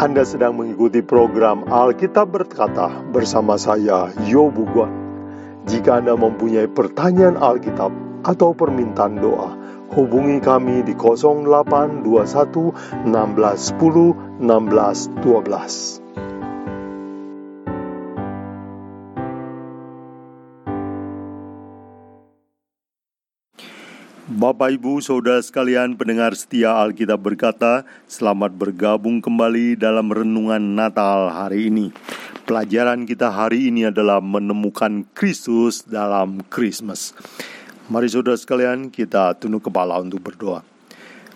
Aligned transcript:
Anda 0.00 0.24
sedang 0.24 0.56
mengikuti 0.56 1.04
program 1.04 1.68
Alkitab 1.68 2.32
Berkata 2.32 2.88
bersama 3.12 3.60
saya, 3.60 4.08
Yobu 4.24 4.64
Guan. 4.72 4.88
Jika 5.68 6.00
Anda 6.00 6.16
mempunyai 6.16 6.72
pertanyaan 6.72 7.36
Alkitab 7.36 7.92
atau 8.24 8.56
permintaan 8.56 9.20
doa, 9.20 9.52
hubungi 9.92 10.40
kami 10.40 10.80
di 10.88 10.96
0821 10.96 12.00
1610 13.12 14.40
1612. 14.40 16.09
Bapak 24.40 24.72
Ibu 24.72 25.04
Saudara 25.04 25.36
sekalian 25.44 26.00
pendengar 26.00 26.32
setia 26.32 26.72
Alkitab 26.72 27.20
berkata 27.20 27.84
Selamat 28.08 28.48
bergabung 28.48 29.20
kembali 29.20 29.76
dalam 29.76 30.08
renungan 30.08 30.64
Natal 30.64 31.28
hari 31.28 31.68
ini. 31.68 31.92
Pelajaran 32.48 33.04
kita 33.04 33.28
hari 33.28 33.68
ini 33.68 33.92
adalah 33.92 34.16
menemukan 34.24 35.04
Kristus 35.12 35.84
dalam 35.84 36.40
Christmas 36.48 37.12
Mari 37.92 38.08
saudara 38.08 38.32
sekalian 38.40 38.88
kita 38.88 39.36
tunduk 39.36 39.68
kepala 39.68 40.00
untuk 40.00 40.24
berdoa. 40.24 40.64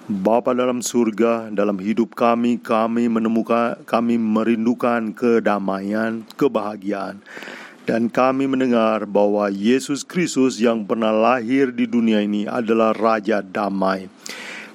Bapa 0.09 0.57
dalam 0.57 0.81
surga, 0.81 1.53
dalam 1.53 1.77
hidup 1.85 2.17
kami, 2.17 2.57
kami 2.57 3.13
menemukan, 3.13 3.85
kami 3.85 4.17
merindukan 4.17 5.13
kedamaian, 5.13 6.25
kebahagiaan, 6.41 7.21
dan 7.85 8.09
kami 8.09 8.49
mendengar 8.49 9.05
bahwa 9.05 9.53
Yesus 9.53 10.01
Kristus 10.05 10.57
yang 10.57 10.89
pernah 10.89 11.13
lahir 11.13 11.69
di 11.69 11.85
dunia 11.85 12.25
ini 12.25 12.49
adalah 12.49 12.97
Raja 12.97 13.45
Damai. 13.45 14.09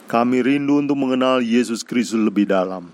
Kami 0.06 0.42
rindu 0.42 0.82
untuk 0.82 0.98
mengenal 0.98 1.42
Yesus 1.42 1.82
Kristus 1.82 2.22
lebih 2.22 2.50
dalam. 2.50 2.90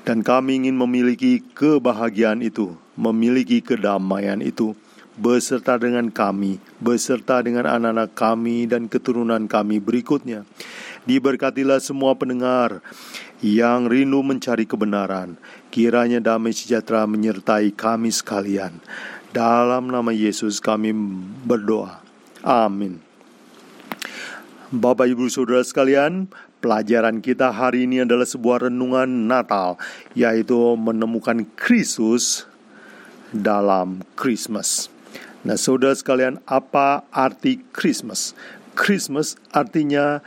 Dan 0.00 0.24
kami 0.24 0.64
ingin 0.64 0.76
memiliki 0.80 1.44
kebahagiaan 1.52 2.40
itu, 2.40 2.72
memiliki 2.96 3.60
kedamaian 3.60 4.40
itu, 4.40 4.72
beserta 5.20 5.76
dengan 5.76 6.08
kami, 6.08 6.56
beserta 6.80 7.44
dengan 7.44 7.68
anak-anak 7.68 8.16
kami 8.16 8.64
dan 8.64 8.88
keturunan 8.88 9.44
kami 9.44 9.76
berikutnya. 9.76 10.48
Diberkatilah 11.04 11.84
semua 11.84 12.16
pendengar 12.16 12.80
yang 13.44 13.88
rindu 13.88 14.24
mencari 14.24 14.64
kebenaran. 14.64 15.36
Kiranya 15.68 16.20
damai 16.20 16.56
sejahtera 16.56 17.04
menyertai 17.04 17.72
kami 17.76 18.08
sekalian. 18.08 18.80
Dalam 19.30 19.86
nama 19.86 20.10
Yesus 20.10 20.58
kami 20.58 20.90
berdoa. 21.46 22.02
Amin. 22.42 22.98
Bapak 24.74 25.06
Ibu 25.06 25.30
Saudara 25.30 25.62
sekalian, 25.62 26.26
pelajaran 26.58 27.22
kita 27.22 27.54
hari 27.54 27.86
ini 27.86 28.02
adalah 28.02 28.26
sebuah 28.26 28.66
renungan 28.66 29.30
Natal, 29.30 29.78
yaitu 30.18 30.74
menemukan 30.74 31.46
Kristus 31.54 32.42
dalam 33.30 34.02
Christmas. 34.18 34.90
Nah, 35.46 35.54
saudara 35.54 35.94
sekalian, 35.94 36.42
apa 36.50 37.06
arti 37.14 37.62
Christmas? 37.70 38.34
Christmas 38.74 39.38
artinya 39.54 40.26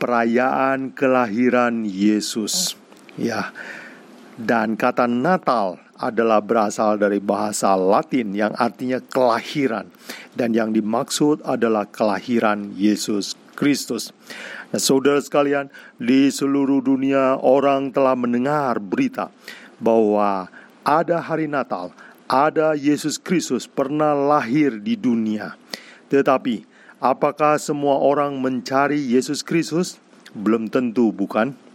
perayaan 0.00 0.96
kelahiran 0.96 1.84
Yesus. 1.84 2.80
Ya. 3.20 3.52
Dan 4.40 4.80
kata 4.80 5.04
Natal 5.04 5.87
adalah 5.98 6.38
berasal 6.38 6.96
dari 6.96 7.18
bahasa 7.18 7.74
Latin 7.74 8.30
yang 8.32 8.54
artinya 8.54 9.02
kelahiran 9.02 9.90
dan 10.38 10.54
yang 10.54 10.70
dimaksud 10.70 11.42
adalah 11.42 11.84
kelahiran 11.90 12.72
Yesus 12.78 13.34
Kristus. 13.58 14.14
Nah, 14.70 14.78
saudara 14.78 15.18
sekalian, 15.18 15.66
di 15.98 16.30
seluruh 16.30 16.78
dunia 16.78 17.36
orang 17.42 17.90
telah 17.90 18.14
mendengar 18.14 18.78
berita 18.78 19.34
bahwa 19.82 20.46
ada 20.86 21.18
hari 21.18 21.50
Natal, 21.50 21.90
ada 22.30 22.78
Yesus 22.78 23.18
Kristus 23.18 23.66
pernah 23.66 24.14
lahir 24.14 24.78
di 24.78 24.94
dunia. 24.94 25.58
Tetapi, 26.06 26.62
apakah 27.02 27.58
semua 27.58 27.98
orang 27.98 28.38
mencari 28.38 29.00
Yesus 29.00 29.42
Kristus? 29.42 29.98
Belum 30.36 30.70
tentu, 30.70 31.10
bukan? 31.10 31.67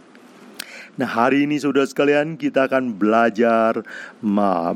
Nah 0.94 1.10
hari 1.10 1.42
ini 1.42 1.58
saudara 1.58 1.90
sekalian 1.90 2.38
kita 2.38 2.70
akan 2.70 2.94
belajar 2.94 3.82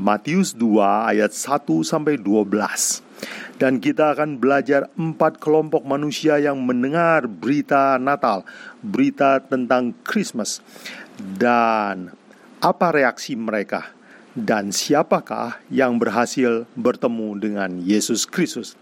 Matius 0.03 0.51
2 0.51 1.15
ayat 1.15 1.31
1 1.31 1.63
sampai 1.87 2.19
12 2.19 3.63
dan 3.63 3.79
kita 3.79 4.19
akan 4.19 4.43
belajar 4.43 4.91
empat 4.99 5.39
kelompok 5.39 5.87
manusia 5.87 6.43
yang 6.43 6.59
mendengar 6.59 7.31
berita 7.31 8.03
Natal, 8.03 8.43
berita 8.83 9.39
tentang 9.39 9.95
Christmas 10.03 10.59
dan 11.19 12.11
apa 12.59 12.91
reaksi 12.91 13.39
mereka 13.39 13.95
dan 14.35 14.75
siapakah 14.75 15.63
yang 15.71 16.03
berhasil 16.03 16.67
bertemu 16.75 17.29
dengan 17.39 17.71
Yesus 17.79 18.27
Kristus. 18.27 18.75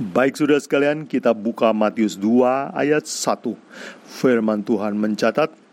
Baik 0.00 0.40
saudara 0.40 0.60
sekalian, 0.60 1.04
kita 1.04 1.36
buka 1.36 1.72
Matius 1.76 2.16
2 2.16 2.72
ayat 2.72 3.04
1. 3.04 3.56
Firman 4.08 4.60
Tuhan 4.64 4.96
mencatat, 4.96 5.67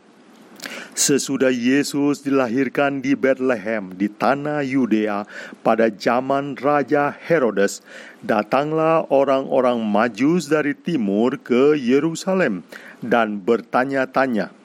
Sesudah 0.95 1.51
Yesus 1.51 2.23
dilahirkan 2.23 3.03
di 3.03 3.13
Bethlehem 3.19 3.91
di 3.93 4.07
tanah 4.07 4.63
Yudea 4.63 5.27
pada 5.59 5.91
zaman 5.91 6.55
Raja 6.55 7.11
Herodes, 7.11 7.83
datanglah 8.23 9.03
orang-orang 9.11 9.83
Majus 9.83 10.47
dari 10.47 10.71
timur 10.71 11.35
ke 11.35 11.75
Yerusalem 11.75 12.63
dan 13.03 13.43
bertanya-tanya, 13.43 14.55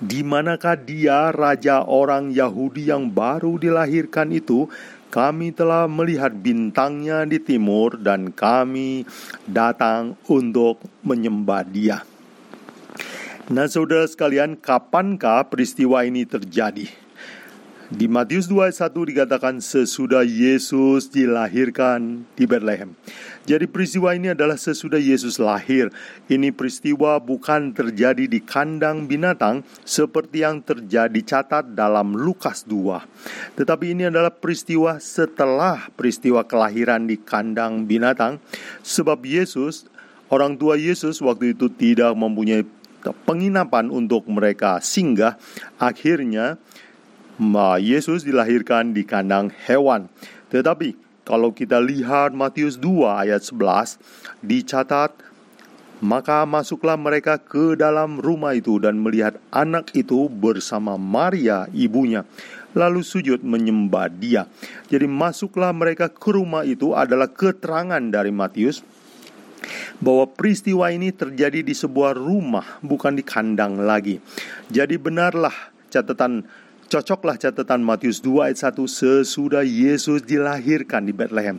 "Di 0.00 0.24
manakah 0.24 0.80
dia 0.80 1.28
raja 1.30 1.84
orang 1.84 2.32
Yahudi 2.32 2.88
yang 2.88 3.12
baru 3.12 3.60
dilahirkan 3.60 4.32
itu?" 4.32 4.66
Kami 5.12 5.52
telah 5.52 5.84
melihat 5.92 6.32
bintangnya 6.32 7.28
di 7.28 7.36
timur 7.36 8.00
dan 8.00 8.32
kami 8.32 9.04
datang 9.44 10.16
untuk 10.24 10.80
menyembah 11.04 11.68
dia. 11.68 12.00
Nah 13.52 13.68
saudara 13.68 14.08
sekalian, 14.08 14.56
kapankah 14.56 15.52
peristiwa 15.52 16.00
ini 16.08 16.24
terjadi? 16.24 16.88
Di 17.92 18.08
Matius 18.08 18.48
21 18.48 19.12
dikatakan 19.12 19.60
sesudah 19.60 20.24
Yesus 20.24 21.12
dilahirkan 21.12 22.24
di 22.32 22.48
Bethlehem. 22.48 22.96
Jadi 23.44 23.68
peristiwa 23.68 24.16
ini 24.16 24.32
adalah 24.32 24.56
sesudah 24.56 24.96
Yesus 24.96 25.36
lahir. 25.36 25.92
Ini 26.32 26.48
peristiwa 26.56 27.20
bukan 27.20 27.76
terjadi 27.76 28.24
di 28.24 28.40
kandang 28.40 29.04
binatang 29.04 29.68
seperti 29.84 30.48
yang 30.48 30.64
terjadi 30.64 31.20
catat 31.20 31.76
dalam 31.76 32.16
Lukas 32.16 32.64
2. 32.64 33.04
Tetapi 33.60 33.84
ini 33.92 34.08
adalah 34.08 34.32
peristiwa 34.32 34.96
setelah 34.96 35.92
peristiwa 35.92 36.40
kelahiran 36.48 37.04
di 37.04 37.20
kandang 37.20 37.84
binatang 37.84 38.40
sebab 38.80 39.20
Yesus 39.28 39.92
Orang 40.32 40.56
tua 40.56 40.80
Yesus 40.80 41.20
waktu 41.20 41.52
itu 41.52 41.68
tidak 41.68 42.16
mempunyai 42.16 42.64
penginapan 43.10 43.90
untuk 43.90 44.30
mereka 44.30 44.78
singgah, 44.78 45.34
akhirnya 45.82 46.62
Yesus 47.82 48.22
dilahirkan 48.22 48.94
di 48.94 49.02
kandang 49.02 49.50
hewan. 49.66 50.06
Tetapi 50.54 50.94
kalau 51.26 51.50
kita 51.50 51.82
lihat 51.82 52.30
Matius 52.30 52.78
2 52.78 53.26
ayat 53.26 53.42
11 53.42 53.98
dicatat 54.46 55.10
maka 56.02 56.42
masuklah 56.42 56.98
mereka 56.98 57.38
ke 57.38 57.78
dalam 57.78 58.18
rumah 58.18 58.58
itu 58.58 58.82
dan 58.82 58.98
melihat 58.98 59.38
anak 59.54 59.94
itu 59.94 60.26
bersama 60.26 60.98
Maria 60.98 61.70
ibunya 61.70 62.26
lalu 62.74 63.06
sujud 63.06 63.44
menyembah 63.44 64.10
dia. 64.10 64.48
Jadi 64.90 65.06
masuklah 65.06 65.70
mereka 65.70 66.10
ke 66.10 66.30
rumah 66.32 66.66
itu 66.66 66.96
adalah 66.96 67.30
keterangan 67.30 68.00
dari 68.02 68.34
Matius 68.34 68.82
bahwa 69.98 70.28
peristiwa 70.30 70.90
ini 70.90 71.10
terjadi 71.14 71.62
di 71.62 71.74
sebuah 71.74 72.16
rumah, 72.16 72.78
bukan 72.82 73.14
di 73.16 73.24
kandang 73.24 73.80
lagi. 73.82 74.18
Jadi 74.70 74.98
benarlah 74.98 75.54
catatan 75.92 76.46
Cocoklah 76.92 77.40
catatan 77.40 77.80
Matius 77.80 78.20
2 78.20 78.52
ayat 78.52 78.76
1 78.76 78.84
sesudah 78.84 79.64
Yesus 79.64 80.20
dilahirkan 80.28 81.08
di 81.08 81.16
Bethlehem. 81.16 81.56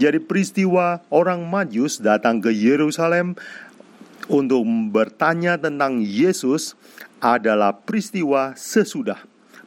Jadi 0.00 0.16
peristiwa 0.24 1.04
orang 1.12 1.44
Majus 1.44 2.00
datang 2.00 2.40
ke 2.40 2.48
Yerusalem 2.48 3.36
untuk 4.32 4.64
bertanya 4.88 5.60
tentang 5.60 6.00
Yesus 6.00 6.80
adalah 7.20 7.76
peristiwa 7.76 8.56
sesudah 8.56 9.20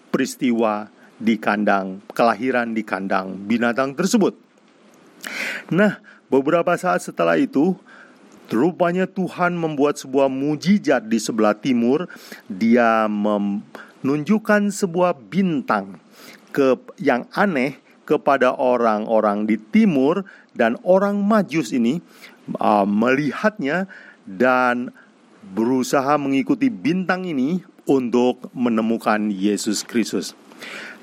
peristiwa 0.10 0.90
di 1.22 1.38
kandang 1.38 2.02
kelahiran 2.14 2.74
di 2.74 2.82
kandang 2.82 3.38
binatang 3.46 3.94
tersebut. 3.94 4.34
Nah, 5.74 6.02
beberapa 6.34 6.74
saat 6.74 7.06
setelah 7.06 7.38
itu 7.38 7.78
Rupanya 8.54 9.10
Tuhan 9.10 9.58
membuat 9.58 9.98
sebuah 9.98 10.30
mujizat 10.30 11.10
di 11.10 11.18
sebelah 11.18 11.58
timur. 11.58 12.06
Dia 12.46 13.10
menunjukkan 13.10 14.70
sebuah 14.70 15.18
bintang 15.18 15.98
ke 16.54 16.78
yang 17.02 17.26
aneh 17.34 17.82
kepada 18.06 18.54
orang-orang 18.54 19.50
di 19.50 19.58
timur 19.58 20.28
dan 20.54 20.78
orang 20.86 21.18
Majus 21.24 21.74
ini 21.74 21.98
uh, 22.62 22.86
melihatnya 22.86 23.90
dan 24.28 24.94
berusaha 25.56 26.14
mengikuti 26.22 26.70
bintang 26.70 27.26
ini 27.26 27.64
untuk 27.90 28.54
menemukan 28.54 29.34
Yesus 29.34 29.82
Kristus. 29.82 30.38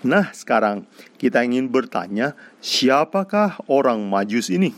Nah, 0.01 0.33
sekarang 0.33 0.89
kita 1.21 1.45
ingin 1.45 1.69
bertanya, 1.69 2.33
siapakah 2.63 3.61
orang 3.69 4.01
Majus 4.07 4.49
ini? 4.49 4.73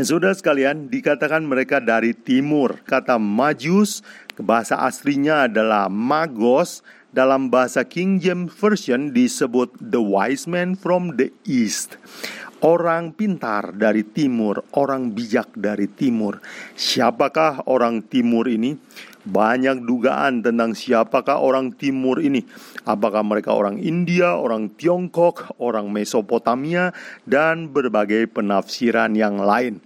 Saudara 0.00 0.32
sekalian, 0.32 0.88
dikatakan 0.88 1.44
mereka 1.44 1.78
dari 1.78 2.16
timur. 2.16 2.80
Kata 2.88 3.20
Majus, 3.20 4.00
bahasa 4.40 4.80
aslinya 4.80 5.46
adalah 5.50 5.92
Magos. 5.92 6.80
Dalam 7.12 7.52
bahasa 7.52 7.84
King 7.84 8.16
James 8.24 8.48
Version 8.56 9.12
disebut 9.12 9.68
the 9.76 10.00
wise 10.00 10.48
man 10.48 10.72
from 10.72 11.20
the 11.20 11.28
east. 11.44 12.00
Orang 12.64 13.12
pintar 13.12 13.76
dari 13.76 14.00
timur, 14.00 14.64
orang 14.72 15.12
bijak 15.12 15.52
dari 15.52 15.92
timur. 15.92 16.40
Siapakah 16.72 17.68
orang 17.68 18.00
timur 18.06 18.48
ini? 18.48 18.80
Banyak 19.22 19.86
dugaan 19.86 20.42
tentang 20.42 20.74
siapakah 20.74 21.38
orang 21.38 21.74
timur 21.74 22.18
ini. 22.18 22.42
Apakah 22.82 23.22
mereka 23.22 23.54
orang 23.54 23.78
India, 23.78 24.34
orang 24.34 24.74
Tiongkok, 24.74 25.54
orang 25.62 25.90
Mesopotamia, 25.94 26.90
dan 27.22 27.70
berbagai 27.70 28.26
penafsiran 28.30 29.14
yang 29.14 29.38
lain. 29.38 29.78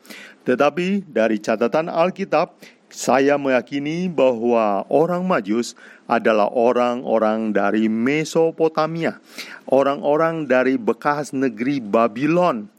Tetapi 0.46 1.04
dari 1.10 1.42
catatan 1.42 1.90
Alkitab, 1.90 2.54
saya 2.86 3.34
meyakini 3.34 4.06
bahwa 4.06 4.86
orang 4.86 5.26
Majus 5.26 5.74
adalah 6.06 6.46
orang-orang 6.54 7.50
dari 7.50 7.90
Mesopotamia, 7.90 9.18
orang-orang 9.66 10.46
dari 10.46 10.78
bekas 10.78 11.34
negeri 11.34 11.82
Babylon, 11.82 12.70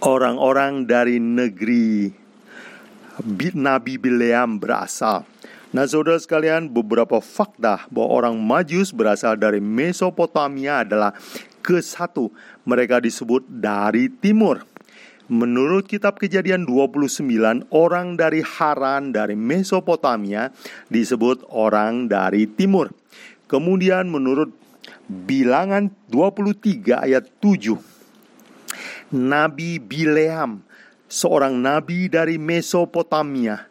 orang-orang 0.00 0.88
dari 0.88 1.20
negeri 1.20 2.19
Nabi 3.54 4.00
Bileam 4.00 4.56
berasal. 4.56 5.28
Nah 5.70 5.86
saudara 5.86 6.18
sekalian 6.18 6.66
beberapa 6.66 7.22
fakta 7.22 7.86
bahwa 7.92 8.08
orang 8.10 8.34
Majus 8.34 8.90
berasal 8.90 9.38
dari 9.38 9.62
Mesopotamia 9.62 10.82
adalah 10.82 11.14
ke 11.62 11.78
satu 11.78 12.34
mereka 12.66 12.98
disebut 12.98 13.46
dari 13.46 14.10
timur. 14.10 14.66
Menurut 15.30 15.86
kitab 15.86 16.18
kejadian 16.18 16.66
29 16.66 17.22
orang 17.70 18.18
dari 18.18 18.42
Haran 18.42 19.14
dari 19.14 19.38
Mesopotamia 19.38 20.50
disebut 20.90 21.46
orang 21.54 22.10
dari 22.10 22.50
timur. 22.50 22.90
Kemudian 23.46 24.10
menurut 24.10 24.50
bilangan 25.06 25.94
23 26.10 27.06
ayat 27.06 27.30
7 27.38 27.78
Nabi 29.14 29.78
Bileam 29.78 30.66
seorang 31.10 31.58
nabi 31.58 32.06
dari 32.06 32.38
Mesopotamia, 32.38 33.66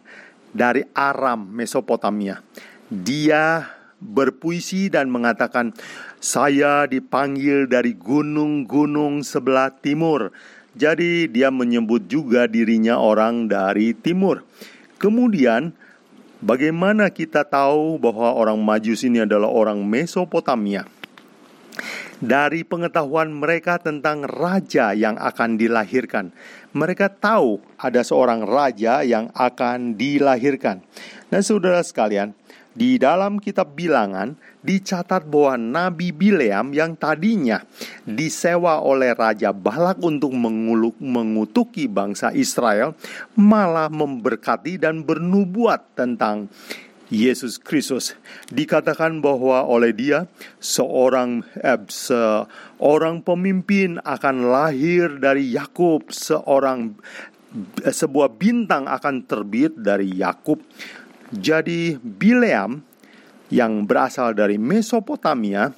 dari 0.52 0.84
Aram, 0.92 1.48
Mesopotamia. 1.48 2.44
Dia 2.92 3.64
berpuisi 4.04 4.92
dan 4.92 5.08
mengatakan, 5.08 5.72
"Saya 6.20 6.84
dipanggil 6.86 7.72
dari 7.72 7.96
gunung-gunung 7.96 9.24
sebelah 9.24 9.72
timur." 9.72 10.36
Jadi, 10.76 11.26
dia 11.32 11.50
menyebut 11.50 12.06
juga 12.06 12.46
dirinya 12.46 13.02
orang 13.02 13.50
dari 13.50 13.96
timur. 13.98 14.46
Kemudian, 15.02 15.74
bagaimana 16.44 17.10
kita 17.10 17.42
tahu 17.48 17.98
bahwa 17.98 18.36
orang 18.36 18.60
Majus 18.62 19.02
ini 19.02 19.26
adalah 19.26 19.50
orang 19.50 19.82
Mesopotamia? 19.82 20.86
Dari 22.20 22.68
pengetahuan 22.68 23.32
mereka 23.32 23.80
tentang 23.80 24.28
raja 24.28 24.92
yang 24.92 25.16
akan 25.16 25.56
dilahirkan. 25.56 26.36
Mereka 26.76 27.20
tahu 27.20 27.64
ada 27.80 28.04
seorang 28.04 28.44
raja 28.46 29.02
yang 29.04 29.32
akan 29.34 29.96
dilahirkan. 29.96 30.84
Dan 31.32 31.42
saudara 31.42 31.80
sekalian, 31.82 32.36
di 32.80 33.02
dalam 33.02 33.42
kitab 33.42 33.74
bilangan 33.74 34.38
dicatat 34.62 35.26
bahwa 35.26 35.58
Nabi 35.58 36.14
Bileam 36.14 36.72
yang 36.72 36.94
tadinya 36.94 37.60
disewa 38.06 38.80
oleh 38.80 39.12
Raja 39.18 39.50
Balak 39.52 40.00
untuk 40.00 40.32
menguluk, 40.32 40.96
mengutuki 41.02 41.90
bangsa 41.90 42.30
Israel 42.32 42.94
malah 43.36 43.90
memberkati 43.90 44.78
dan 44.78 45.02
bernubuat 45.02 45.98
tentang 45.98 46.48
Yesus 47.10 47.58
Kristus. 47.58 48.14
Dikatakan 48.54 49.20
bahwa 49.20 49.66
oleh 49.66 49.92
dia 49.92 50.30
seorang 50.62 51.42
eh, 51.58 51.82
seorang 51.90 53.26
pemimpin 53.26 53.98
akan 54.06 54.50
lahir 54.50 55.18
dari 55.18 55.50
Yakub. 55.54 56.14
Seorang 56.14 56.94
eh, 57.82 57.94
sebuah 57.94 58.38
bintang 58.38 58.86
akan 58.86 59.26
terbit 59.26 59.74
dari 59.74 60.14
Yakub. 60.14 60.62
Jadi 61.30 61.98
Bileam 61.98 62.82
yang 63.50 63.86
berasal 63.86 64.38
dari 64.38 64.62
Mesopotamia 64.62 65.74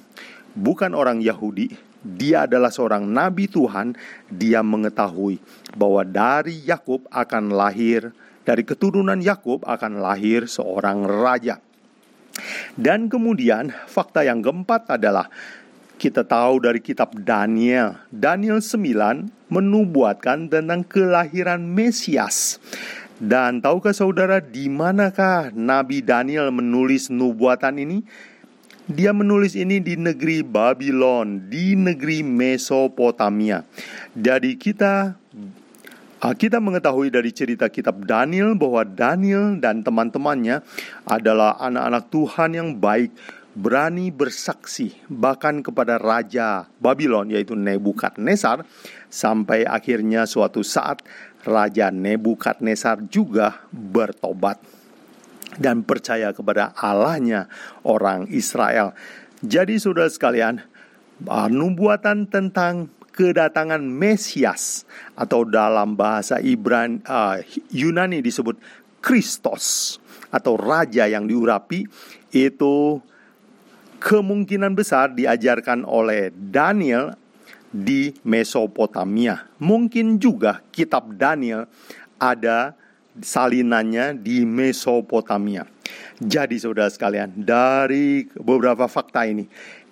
bukan 0.52 0.92
orang 0.92 1.24
Yahudi. 1.24 1.92
Dia 2.02 2.50
adalah 2.50 2.68
seorang 2.68 3.08
nabi 3.08 3.48
Tuhan. 3.48 3.96
Dia 4.28 4.60
mengetahui 4.60 5.40
bahwa 5.72 6.02
dari 6.04 6.60
Yakub 6.66 7.08
akan 7.08 7.54
lahir 7.54 8.12
dari 8.42 8.62
keturunan 8.66 9.18
Yakub 9.18 9.62
akan 9.66 10.02
lahir 10.02 10.50
seorang 10.50 11.06
raja. 11.06 11.62
Dan 12.74 13.12
kemudian 13.12 13.70
fakta 13.86 14.24
yang 14.24 14.40
keempat 14.40 14.96
adalah 14.96 15.28
kita 16.00 16.26
tahu 16.26 16.58
dari 16.64 16.82
kitab 16.82 17.14
Daniel. 17.14 17.94
Daniel 18.10 18.58
9 18.58 19.52
menubuatkan 19.52 20.50
tentang 20.50 20.82
kelahiran 20.82 21.62
Mesias. 21.62 22.58
Dan 23.22 23.62
tahukah 23.62 23.94
saudara 23.94 24.42
di 24.42 24.66
manakah 24.66 25.54
Nabi 25.54 26.02
Daniel 26.02 26.50
menulis 26.50 27.06
nubuatan 27.06 27.78
ini? 27.78 28.02
Dia 28.90 29.14
menulis 29.14 29.54
ini 29.54 29.78
di 29.78 29.94
negeri 29.94 30.42
Babylon, 30.42 31.46
di 31.46 31.78
negeri 31.78 32.26
Mesopotamia. 32.26 33.62
Jadi 34.10 34.58
kita 34.58 35.21
kita 36.30 36.62
mengetahui 36.62 37.10
dari 37.10 37.34
cerita 37.34 37.66
kitab 37.66 38.06
Daniel 38.06 38.54
bahwa 38.54 38.86
Daniel 38.86 39.58
dan 39.58 39.82
teman-temannya 39.82 40.62
adalah 41.02 41.58
anak-anak 41.58 42.04
Tuhan 42.14 42.50
yang 42.54 42.70
baik, 42.78 43.10
berani 43.58 44.14
bersaksi 44.14 44.94
bahkan 45.10 45.66
kepada 45.66 45.98
raja 45.98 46.70
Babylon 46.78 47.34
yaitu 47.34 47.58
Nebukadnezar 47.58 48.62
sampai 49.10 49.66
akhirnya 49.66 50.22
suatu 50.30 50.62
saat 50.62 51.02
raja 51.42 51.90
Nebukadnezar 51.90 53.02
juga 53.10 53.66
bertobat 53.74 54.62
dan 55.58 55.82
percaya 55.82 56.30
kepada 56.30 56.70
Allahnya 56.78 57.50
orang 57.82 58.30
Israel. 58.30 58.94
Jadi 59.42 59.76
saudara 59.82 60.06
sekalian, 60.06 60.62
ah, 61.26 61.50
nubuatan 61.50 62.30
tentang 62.30 62.88
kedatangan 63.12 63.80
Mesias 63.84 64.88
atau 65.12 65.44
dalam 65.44 65.94
bahasa 65.94 66.40
Ibran 66.40 67.04
uh, 67.04 67.38
Yunani 67.68 68.24
disebut 68.24 68.56
Kristos 69.04 69.96
atau 70.32 70.56
raja 70.56 71.04
yang 71.04 71.28
diurapi 71.28 71.84
itu 72.32 72.98
kemungkinan 74.00 74.72
besar 74.72 75.12
diajarkan 75.12 75.84
oleh 75.84 76.32
Daniel 76.32 77.14
di 77.68 78.16
Mesopotamia. 78.24 79.48
Mungkin 79.60 80.16
juga 80.16 80.64
kitab 80.72 81.12
Daniel 81.14 81.68
ada 82.16 82.72
salinannya 83.20 84.16
di 84.16 84.48
Mesopotamia. 84.48 85.68
Jadi 86.16 86.56
saudara 86.56 86.88
sekalian, 86.88 87.32
dari 87.36 88.24
beberapa 88.36 88.88
fakta 88.88 89.28
ini 89.28 89.44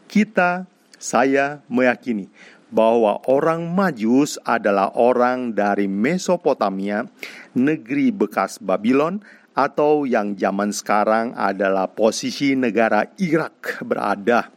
kita 0.09 0.65
saya 1.01 1.65
meyakini 1.69 2.29
bahwa 2.71 3.19
orang 3.27 3.71
Majus 3.71 4.39
adalah 4.47 4.95
orang 4.95 5.53
dari 5.55 5.91
Mesopotamia, 5.91 7.07
negeri 7.55 8.15
bekas 8.15 8.63
Babylon, 8.63 9.23
atau 9.55 10.07
yang 10.07 10.39
zaman 10.39 10.71
sekarang 10.71 11.35
adalah 11.35 11.91
posisi 11.91 12.55
negara 12.55 13.11
Irak 13.19 13.83
berada. 13.83 14.49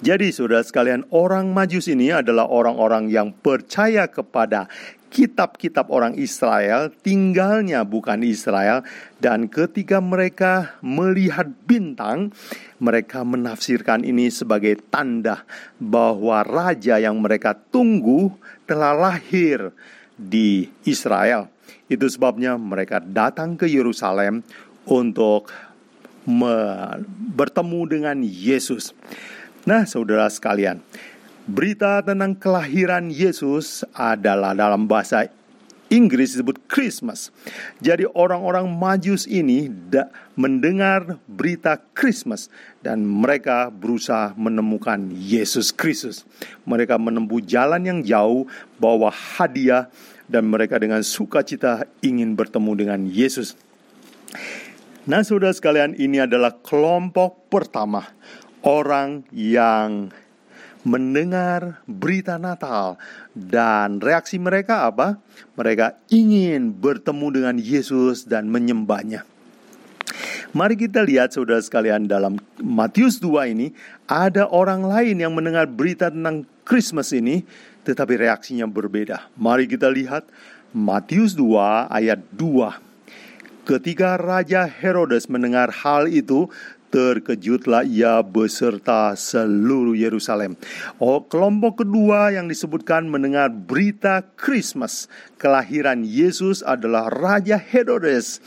Jadi, 0.00 0.32
saudara 0.32 0.64
sekalian, 0.64 1.04
orang 1.12 1.50
Majus 1.50 1.90
ini 1.90 2.14
adalah 2.14 2.48
orang-orang 2.48 3.10
yang 3.10 3.34
percaya 3.34 4.06
kepada 4.08 4.70
kitab-kitab 5.10 5.90
orang 5.90 6.14
Israel, 6.14 6.88
tinggalnya 7.02 7.82
bukan 7.82 8.22
Israel, 8.22 8.86
dan 9.18 9.50
ketika 9.50 9.98
mereka 9.98 10.78
melihat 10.80 11.50
bintang, 11.66 12.30
mereka 12.78 13.26
menafsirkan 13.26 14.06
ini 14.06 14.30
sebagai 14.30 14.78
tanda 14.88 15.42
bahwa 15.82 16.46
raja 16.46 16.96
yang 17.02 17.18
mereka 17.18 17.58
tunggu 17.58 18.32
telah 18.64 18.94
lahir 18.94 19.74
di 20.14 20.70
Israel. 20.86 21.50
Itu 21.90 22.06
sebabnya 22.06 22.54
mereka 22.54 23.02
datang 23.02 23.58
ke 23.58 23.66
Yerusalem 23.66 24.46
untuk 24.86 25.50
bertemu 27.34 27.80
dengan 27.90 28.16
Yesus. 28.22 28.94
Nah, 29.66 29.84
saudara 29.84 30.30
sekalian, 30.30 30.80
Berita 31.50 31.98
tentang 31.98 32.38
kelahiran 32.38 33.10
Yesus 33.10 33.82
adalah 33.90 34.54
dalam 34.54 34.86
bahasa 34.86 35.26
Inggris 35.90 36.38
disebut 36.38 36.62
Christmas. 36.70 37.34
Jadi 37.82 38.06
orang-orang 38.06 38.70
Majus 38.70 39.26
ini 39.26 39.66
mendengar 40.38 41.18
berita 41.26 41.82
Christmas 41.90 42.46
dan 42.86 43.02
mereka 43.02 43.66
berusaha 43.66 44.30
menemukan 44.38 45.10
Yesus 45.10 45.74
Kristus. 45.74 46.22
Mereka 46.70 46.94
menempuh 47.02 47.42
jalan 47.42 47.82
yang 47.82 48.06
jauh 48.06 48.46
bawa 48.78 49.10
hadiah 49.10 49.90
dan 50.30 50.46
mereka 50.46 50.78
dengan 50.78 51.02
sukacita 51.02 51.82
ingin 51.98 52.38
bertemu 52.38 52.72
dengan 52.78 53.00
Yesus. 53.10 53.58
Nah, 55.02 55.26
saudara 55.26 55.50
sekalian, 55.50 55.98
ini 55.98 56.22
adalah 56.22 56.54
kelompok 56.62 57.50
pertama 57.50 58.06
orang 58.62 59.26
yang 59.34 60.14
mendengar 60.82 61.84
berita 61.84 62.40
Natal 62.40 62.96
dan 63.36 64.00
reaksi 64.00 64.40
mereka 64.40 64.88
apa? 64.88 65.20
Mereka 65.56 66.00
ingin 66.08 66.72
bertemu 66.72 67.26
dengan 67.30 67.56
Yesus 67.60 68.24
dan 68.24 68.48
menyembahnya. 68.48 69.24
Mari 70.50 70.74
kita 70.74 71.06
lihat 71.06 71.30
saudara 71.30 71.62
sekalian 71.62 72.10
dalam 72.10 72.34
Matius 72.58 73.22
2 73.22 73.54
ini 73.54 73.70
ada 74.10 74.50
orang 74.50 74.82
lain 74.82 75.22
yang 75.22 75.30
mendengar 75.30 75.70
berita 75.70 76.10
tentang 76.10 76.42
Christmas 76.66 77.14
ini 77.14 77.46
tetapi 77.86 78.18
reaksinya 78.18 78.66
berbeda. 78.66 79.30
Mari 79.38 79.70
kita 79.70 79.86
lihat 79.86 80.26
Matius 80.74 81.38
2 81.38 81.86
ayat 81.86 82.18
2. 82.34 82.90
Ketika 83.62 84.18
Raja 84.18 84.66
Herodes 84.66 85.30
mendengar 85.30 85.70
hal 85.70 86.10
itu, 86.10 86.50
terkejutlah 86.90 87.86
ia 87.86 88.18
beserta 88.20 89.14
seluruh 89.14 89.94
Yerusalem. 89.94 90.58
Oh, 90.98 91.22
kelompok 91.22 91.86
kedua 91.86 92.34
yang 92.34 92.50
disebutkan 92.50 93.06
mendengar 93.06 93.48
berita 93.48 94.26
Christmas, 94.34 95.06
kelahiran 95.38 96.02
Yesus 96.02 96.66
adalah 96.66 97.08
Raja 97.08 97.56
Herodes. 97.56 98.42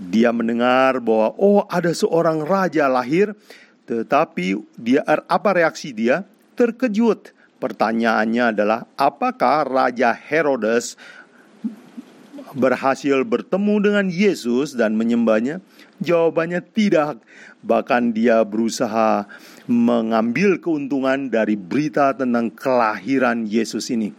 Dia 0.00 0.32
mendengar 0.32 1.00
bahwa 1.00 1.36
oh 1.36 1.64
ada 1.68 1.92
seorang 1.92 2.44
raja 2.44 2.88
lahir, 2.88 3.36
tetapi 3.84 4.56
dia 4.76 5.04
apa 5.04 5.50
reaksi 5.56 5.92
dia? 5.92 6.24
Terkejut. 6.56 7.36
Pertanyaannya 7.60 8.56
adalah 8.56 8.88
apakah 8.96 9.68
Raja 9.68 10.16
Herodes 10.16 10.96
berhasil 12.56 13.20
bertemu 13.22 13.74
dengan 13.84 14.06
Yesus 14.08 14.72
dan 14.72 14.96
menyembahnya? 14.96 15.60
Jawabannya 16.00 16.64
tidak. 16.72 17.20
Bahkan 17.60 18.16
dia 18.16 18.40
berusaha 18.42 19.28
mengambil 19.68 20.56
keuntungan 20.58 21.28
dari 21.28 21.54
berita 21.54 22.16
tentang 22.16 22.48
kelahiran 22.50 23.44
Yesus 23.44 23.92
ini. 23.92 24.16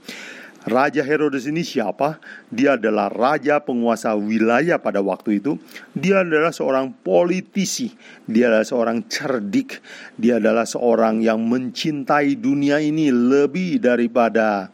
Raja 0.62 1.01
Herodes 1.01 1.50
ini 1.50 1.65
siapa? 1.65 2.21
Dia 2.53 2.77
adalah 2.77 3.10
raja 3.10 3.57
penguasa 3.57 4.13
wilayah 4.13 4.77
pada 4.77 5.01
waktu 5.01 5.41
itu. 5.41 5.57
Dia 5.98 6.21
adalah 6.21 6.53
seorang 6.53 6.93
politisi, 7.01 7.98
dia 8.29 8.53
adalah 8.53 8.67
seorang 8.69 9.01
cerdik, 9.10 9.81
dia 10.21 10.38
adalah 10.38 10.69
seorang 10.69 11.25
yang 11.25 11.41
mencintai 11.50 12.38
dunia 12.38 12.77
ini 12.77 13.10
lebih 13.10 13.81
daripada 13.81 14.69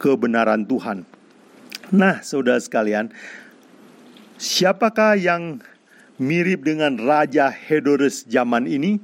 kebenaran 0.00 0.64
Tuhan. 0.64 1.04
Nah, 1.92 2.24
saudara 2.24 2.56
sekalian, 2.56 3.12
siapakah 4.40 5.20
yang 5.20 5.60
mirip 6.20 6.66
dengan 6.66 6.98
Raja 7.00 7.48
Herodes 7.48 8.26
zaman 8.28 8.68
ini? 8.68 9.00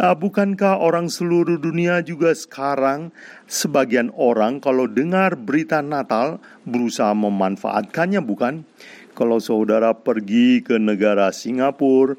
Uh, 0.00 0.16
bukankah 0.16 0.80
orang 0.80 1.12
seluruh 1.12 1.60
dunia 1.60 2.00
juga 2.00 2.32
sekarang 2.32 3.12
sebagian 3.44 4.08
orang 4.16 4.56
kalau 4.56 4.88
dengar 4.88 5.36
berita 5.36 5.84
Natal 5.84 6.40
berusaha 6.64 7.12
memanfaatkannya 7.12 8.24
bukan? 8.24 8.64
Kalau 9.12 9.36
saudara 9.44 9.92
pergi 9.92 10.64
ke 10.64 10.80
negara 10.80 11.28
Singapura, 11.28 12.16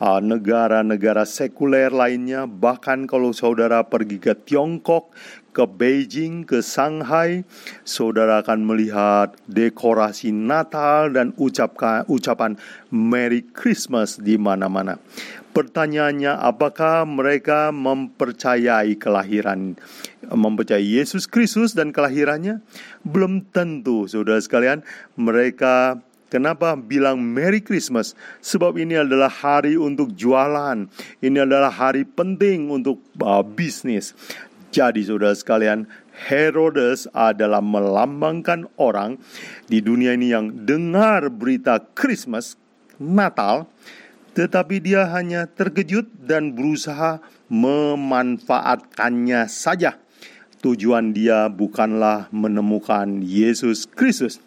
uh, 0.00 0.20
negara-negara 0.24 1.28
sekuler 1.28 1.92
lainnya, 1.92 2.48
bahkan 2.48 3.04
kalau 3.04 3.36
saudara 3.36 3.84
pergi 3.84 4.16
ke 4.16 4.32
Tiongkok, 4.32 5.12
ke 5.50 5.66
Beijing, 5.66 6.46
ke 6.46 6.62
Shanghai, 6.62 7.42
saudara 7.82 8.42
akan 8.42 8.62
melihat 8.66 9.34
dekorasi 9.50 10.30
Natal 10.30 11.10
dan 11.10 11.34
ucapkan, 11.36 12.06
ucapan 12.06 12.54
Merry 12.90 13.42
Christmas 13.42 14.18
di 14.18 14.38
mana-mana. 14.38 14.98
Pertanyaannya, 15.50 16.38
apakah 16.38 17.02
mereka 17.02 17.74
mempercayai 17.74 18.94
kelahiran, 18.94 19.74
mempercayai 20.30 21.02
Yesus 21.02 21.26
Kristus 21.26 21.74
dan 21.74 21.90
kelahirannya? 21.90 22.62
Belum 23.02 23.42
tentu, 23.50 24.06
saudara 24.06 24.38
sekalian. 24.38 24.86
Mereka 25.18 25.98
Kenapa 26.30 26.78
bilang 26.78 27.18
Merry 27.18 27.58
Christmas? 27.58 28.14
Sebab 28.38 28.78
ini 28.78 28.94
adalah 28.94 29.26
hari 29.26 29.74
untuk 29.74 30.14
jualan. 30.14 30.86
Ini 31.18 31.38
adalah 31.42 31.74
hari 31.74 32.06
penting 32.06 32.70
untuk 32.70 33.02
uh, 33.18 33.42
bisnis. 33.42 34.14
Jadi 34.70 35.02
saudara 35.02 35.34
sekalian, 35.34 35.90
Herodes 36.14 37.10
adalah 37.10 37.58
melambangkan 37.58 38.70
orang 38.78 39.18
di 39.66 39.82
dunia 39.82 40.14
ini 40.14 40.30
yang 40.30 40.62
dengar 40.62 41.26
berita 41.26 41.82
Christmas, 41.98 42.54
Natal, 42.94 43.66
tetapi 44.38 44.78
dia 44.78 45.10
hanya 45.10 45.50
terkejut 45.50 46.06
dan 46.22 46.54
berusaha 46.54 47.18
memanfaatkannya 47.50 49.50
saja. 49.50 49.98
Tujuan 50.62 51.10
dia 51.10 51.50
bukanlah 51.50 52.30
menemukan 52.30 53.26
Yesus 53.26 53.90
Kristus. 53.90 54.38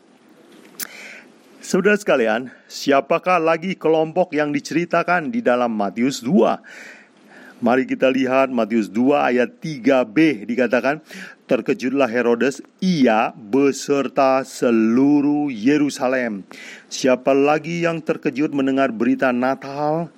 Saudara 1.59 1.99
sekalian, 1.99 2.47
siapakah 2.71 3.43
lagi 3.43 3.75
kelompok 3.75 4.31
yang 4.31 4.55
diceritakan 4.55 5.35
di 5.35 5.43
dalam 5.43 5.75
Matius 5.75 6.23
2? 6.23 7.02
Mari 7.63 7.88
kita 7.88 8.12
lihat 8.12 8.51
Matius 8.51 8.91
2 8.91 9.24
ayat 9.24 9.55
3b 9.63 10.43
dikatakan 10.43 11.00
Terkejutlah 11.48 12.12
Herodes 12.12 12.60
ia 12.84 13.32
beserta 13.32 14.43
seluruh 14.43 15.48
Yerusalem 15.48 16.43
Siapa 16.91 17.32
lagi 17.32 17.88
yang 17.88 18.03
terkejut 18.03 18.51
mendengar 18.51 18.91
berita 18.91 19.32
Natal? 19.32 20.12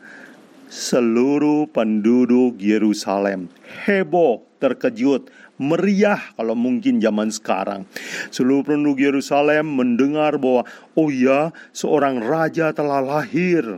Seluruh 0.74 1.70
penduduk 1.70 2.58
Yerusalem 2.58 3.54
heboh, 3.86 4.42
terkejut, 4.58 5.30
meriah 5.62 6.34
kalau 6.34 6.58
mungkin 6.58 6.98
zaman 6.98 7.30
sekarang. 7.30 7.86
Seluruh 8.34 8.66
penduduk 8.66 9.06
Yerusalem 9.06 9.70
mendengar 9.70 10.42
bahwa 10.42 10.66
oh 10.98 11.14
ya, 11.14 11.54
seorang 11.70 12.25
raja 12.25 12.74
telah 12.74 13.06
lahir. 13.06 13.78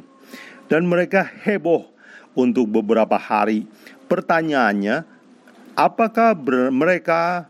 Dan 0.72 0.88
mereka 0.88 1.28
heboh 1.44 1.97
untuk 2.38 2.70
beberapa 2.70 3.17
hari. 3.17 3.65
Pertanyaannya, 4.06 5.01
apakah 5.74 6.38
mereka 6.70 7.50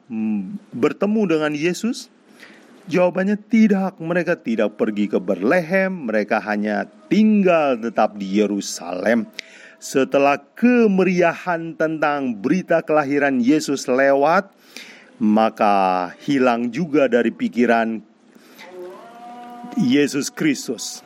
bertemu 0.72 1.22
dengan 1.36 1.52
Yesus? 1.52 2.08
Jawabannya 2.88 3.36
tidak, 3.52 4.00
mereka 4.00 4.40
tidak 4.40 4.80
pergi 4.80 5.12
ke 5.12 5.20
Berlehem, 5.20 6.08
mereka 6.08 6.40
hanya 6.40 6.88
tinggal 7.12 7.76
tetap 7.76 8.16
di 8.16 8.40
Yerusalem. 8.40 9.28
Setelah 9.76 10.40
kemeriahan 10.56 11.76
tentang 11.76 12.32
berita 12.40 12.80
kelahiran 12.80 13.44
Yesus 13.44 13.92
lewat, 13.92 14.50
maka 15.20 16.16
hilang 16.24 16.72
juga 16.72 17.12
dari 17.12 17.30
pikiran 17.30 18.00
Yesus 19.78 20.32
Kristus. 20.32 21.04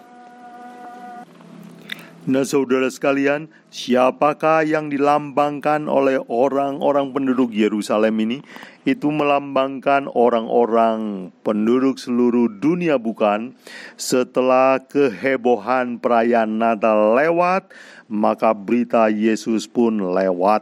Nah, 2.21 2.45
saudara 2.45 2.85
sekalian, 2.85 3.49
siapakah 3.73 4.61
yang 4.61 4.93
dilambangkan 4.93 5.89
oleh 5.89 6.21
orang-orang 6.29 7.17
penduduk 7.17 7.49
Yerusalem 7.49 8.13
ini? 8.21 8.37
Itu 8.85 9.09
melambangkan 9.09 10.05
orang-orang 10.05 11.33
penduduk 11.41 11.97
seluruh 11.97 12.45
dunia, 12.61 13.01
bukan? 13.01 13.57
Setelah 13.97 14.77
kehebohan 14.85 15.97
perayaan 15.97 16.61
Natal 16.61 17.17
lewat, 17.17 17.73
maka 18.05 18.53
berita 18.53 19.09
Yesus 19.09 19.65
pun 19.65 20.13
lewat. 20.13 20.61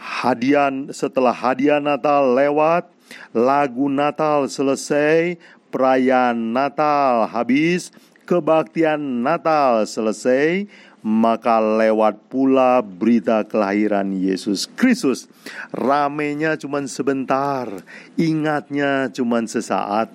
Hadiah 0.00 0.72
setelah 0.96 1.36
hadiah 1.36 1.76
Natal 1.76 2.32
lewat, 2.32 2.88
lagu 3.36 3.92
Natal 3.92 4.48
selesai, 4.48 5.36
perayaan 5.68 6.56
Natal 6.56 7.28
habis, 7.28 7.92
kebaktian 8.24 9.22
Natal 9.22 9.84
selesai, 9.84 10.68
maka 11.04 11.60
lewat 11.60 12.16
pula 12.32 12.80
berita 12.80 13.44
kelahiran 13.44 14.08
Yesus 14.16 14.64
Kristus. 14.64 15.28
Ramenya 15.70 16.56
cuma 16.56 16.80
sebentar, 16.88 17.68
ingatnya 18.16 19.12
cuma 19.12 19.44
sesaat. 19.44 20.08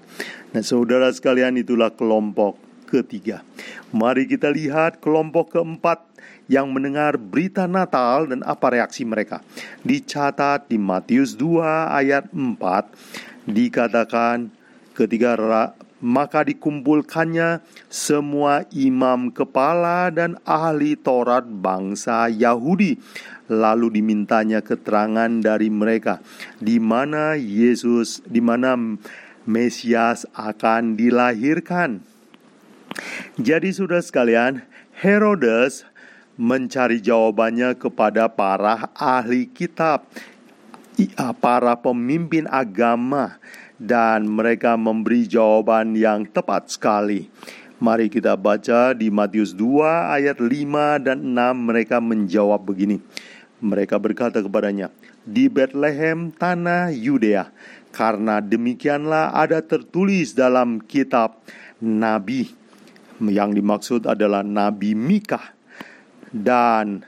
Nah, 0.49 0.65
saudara 0.65 1.13
sekalian, 1.13 1.61
itulah 1.61 1.93
kelompok 1.93 2.57
ketiga. 2.89 3.45
Mari 3.93 4.25
kita 4.25 4.49
lihat 4.49 4.97
kelompok 4.97 5.53
keempat 5.53 6.01
yang 6.49 6.73
mendengar 6.73 7.21
berita 7.21 7.69
Natal 7.69 8.25
dan 8.25 8.41
apa 8.41 8.73
reaksi 8.73 9.05
mereka. 9.05 9.45
Dicatat 9.85 10.65
di 10.65 10.81
Matius 10.81 11.37
2 11.37 11.61
ayat 11.93 12.25
4 12.33 13.45
dikatakan 13.45 14.49
ketika 14.97 15.37
maka 15.99 16.47
dikumpulkannya 16.47 17.63
semua 17.91 18.63
imam 18.71 19.31
kepala 19.31 20.07
dan 20.11 20.39
ahli 20.47 20.95
Taurat 20.95 21.43
bangsa 21.43 22.31
Yahudi. 22.31 22.99
Lalu 23.49 23.99
dimintanya 23.99 24.61
keterangan 24.61 25.29
dari 25.41 25.73
mereka 25.73 26.21
di 26.61 26.77
mana 26.77 27.33
Yesus, 27.35 28.21
di 28.23 28.39
mana 28.39 28.77
Mesias 29.49 30.29
akan 30.37 30.93
dilahirkan. 30.93 32.05
Jadi 33.41 33.73
sudah 33.73 34.03
sekalian, 34.03 34.61
Herodes 35.01 35.87
mencari 36.39 37.01
jawabannya 37.01 37.75
kepada 37.75 38.29
para 38.29 38.93
ahli 38.93 39.49
kitab, 39.49 40.05
para 41.41 41.73
pemimpin 41.79 42.45
agama, 42.47 43.41
dan 43.79 44.27
mereka 44.27 44.75
memberi 44.75 45.23
jawaban 45.23 45.95
yang 45.95 46.27
tepat 46.27 46.67
sekali. 46.67 47.31
Mari 47.79 48.11
kita 48.11 48.35
baca 48.35 48.91
di 48.91 49.07
Matius 49.07 49.55
2 49.55 50.19
ayat 50.19 50.43
5 50.43 50.99
dan 50.99 51.23
6 51.23 51.55
mereka 51.63 52.03
menjawab 52.03 52.59
begini. 52.67 52.99
Mereka 53.63 53.95
berkata 53.95 54.43
kepadanya, 54.43 54.91
"Di 55.23 55.47
Bethlehem 55.47 56.35
tanah 56.35 56.91
Yudea, 56.91 57.47
karena 57.95 58.43
demikianlah 58.43 59.31
ada 59.31 59.63
tertulis 59.63 60.35
dalam 60.35 60.83
kitab 60.83 61.39
nabi." 61.79 62.51
Yang 63.19 63.51
dimaksud 63.59 64.01
adalah 64.07 64.47
Nabi 64.47 64.95
Mika. 64.95 65.55
Dan 66.31 67.03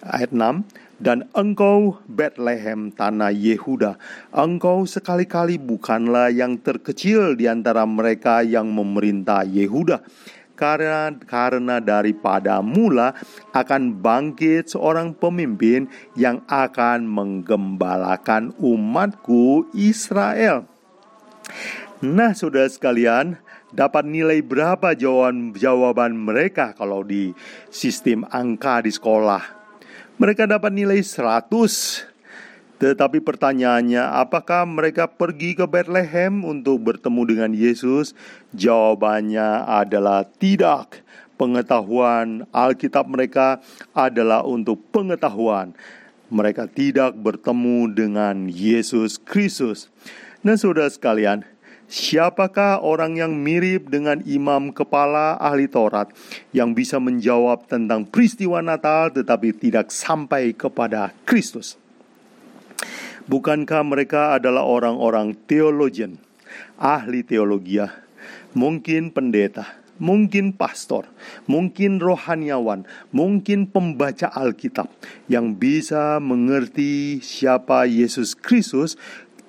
ayat 0.00 0.32
6, 0.32 0.64
dan 1.02 1.26
engkau 1.34 1.98
Bethlehem 2.06 2.94
tanah 2.94 3.34
Yehuda, 3.34 3.98
engkau 4.30 4.86
sekali-kali 4.86 5.58
bukanlah 5.58 6.30
yang 6.30 6.62
terkecil 6.62 7.34
di 7.34 7.50
antara 7.50 7.82
mereka 7.82 8.46
yang 8.46 8.70
memerintah 8.70 9.42
Yehuda. 9.42 10.06
Karena, 10.54 11.10
karena 11.26 11.82
daripada 11.82 12.62
mula 12.62 13.18
akan 13.50 13.98
bangkit 13.98 14.70
seorang 14.70 15.10
pemimpin 15.10 15.90
yang 16.14 16.38
akan 16.46 17.02
menggembalakan 17.02 18.54
umatku 18.62 19.66
Israel. 19.74 20.70
Nah, 21.98 22.30
saudara 22.30 22.70
sekalian, 22.70 23.42
dapat 23.74 24.06
nilai 24.06 24.38
berapa 24.38 24.94
jawaban 24.94 25.50
jawaban 25.58 26.14
mereka 26.14 26.78
kalau 26.78 27.02
di 27.02 27.34
sistem 27.66 28.22
angka 28.30 28.86
di 28.86 28.92
sekolah? 28.94 29.61
Mereka 30.20 30.44
dapat 30.44 30.72
nilai 30.76 31.00
100. 31.00 32.12
Tetapi 32.82 33.22
pertanyaannya, 33.22 34.02
apakah 34.02 34.66
mereka 34.66 35.06
pergi 35.06 35.54
ke 35.54 35.64
Bethlehem 35.70 36.42
untuk 36.42 36.82
bertemu 36.82 37.22
dengan 37.24 37.50
Yesus? 37.54 38.12
Jawabannya 38.52 39.70
adalah 39.70 40.26
tidak. 40.26 41.00
Pengetahuan 41.38 42.44
Alkitab 42.50 43.06
mereka 43.06 43.62
adalah 43.94 44.42
untuk 44.42 44.82
pengetahuan. 44.90 45.72
Mereka 46.28 46.68
tidak 46.74 47.14
bertemu 47.16 47.86
dengan 47.94 48.50
Yesus 48.50 49.16
Kristus. 49.16 49.88
Nah, 50.42 50.58
saudara 50.58 50.90
sekalian, 50.90 51.46
Siapakah 51.92 52.80
orang 52.80 53.20
yang 53.20 53.36
mirip 53.36 53.92
dengan 53.92 54.24
imam 54.24 54.72
kepala 54.72 55.36
ahli 55.36 55.68
Taurat 55.68 56.08
yang 56.48 56.72
bisa 56.72 56.96
menjawab 56.96 57.68
tentang 57.68 58.08
peristiwa 58.08 58.64
Natal 58.64 59.12
tetapi 59.12 59.52
tidak 59.52 59.92
sampai 59.92 60.56
kepada 60.56 61.12
Kristus? 61.28 61.76
Bukankah 63.28 63.84
mereka 63.84 64.40
adalah 64.40 64.64
orang-orang 64.64 65.36
teologian, 65.44 66.16
ahli 66.80 67.28
teologi, 67.28 67.84
mungkin 68.56 69.12
pendeta, 69.12 69.76
mungkin 70.00 70.56
pastor, 70.56 71.04
mungkin 71.44 72.00
rohaniawan, 72.00 72.88
mungkin 73.12 73.68
pembaca 73.68 74.32
Alkitab 74.32 74.88
yang 75.28 75.60
bisa 75.60 76.16
mengerti 76.24 77.20
siapa 77.20 77.84
Yesus 77.84 78.32
Kristus 78.32 78.96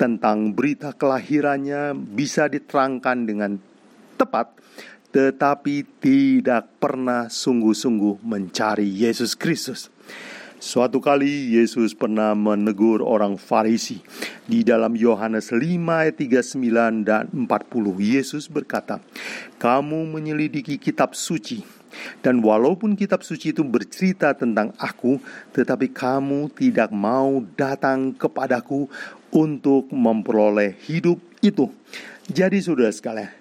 tentang 0.04 0.52
berita 0.52 0.92
kelahirannya 0.92 1.96
bisa 1.96 2.52
diterangkan 2.52 3.24
dengan 3.24 3.56
tepat, 4.20 4.52
tetapi 5.16 6.04
tidak 6.04 6.68
pernah 6.76 7.32
sungguh-sungguh 7.32 8.20
mencari 8.20 8.84
Yesus 8.84 9.32
Kristus. 9.32 9.88
Suatu 10.60 11.00
kali 11.00 11.56
Yesus 11.56 11.96
pernah 11.96 12.36
menegur 12.36 13.00
orang 13.00 13.39
Farisi 13.39 14.04
di 14.44 14.68
dalam 14.68 15.00
Yohanes 15.00 15.56
5 15.56 15.60
ayat 15.88 16.20
39 16.20 17.08
dan 17.08 17.32
40. 17.32 17.96
Yesus 18.04 18.52
berkata, 18.52 19.00
"Kamu 19.56 20.04
menyelidiki 20.04 20.76
kitab 20.80 21.16
suci 21.16 21.63
dan 22.26 22.44
walaupun 22.44 22.98
kitab 22.98 23.22
suci 23.22 23.52
itu 23.56 23.62
bercerita 23.66 24.34
tentang 24.34 24.72
aku, 24.78 25.18
tetapi 25.54 25.92
kamu 25.92 26.52
tidak 26.54 26.90
mau 26.94 27.42
datang 27.56 28.14
kepadaku 28.14 28.88
untuk 29.34 29.90
memperoleh 29.90 30.78
hidup 30.86 31.18
itu. 31.42 31.70
Jadi 32.30 32.64
saudara 32.64 32.94
sekalian, 32.94 33.34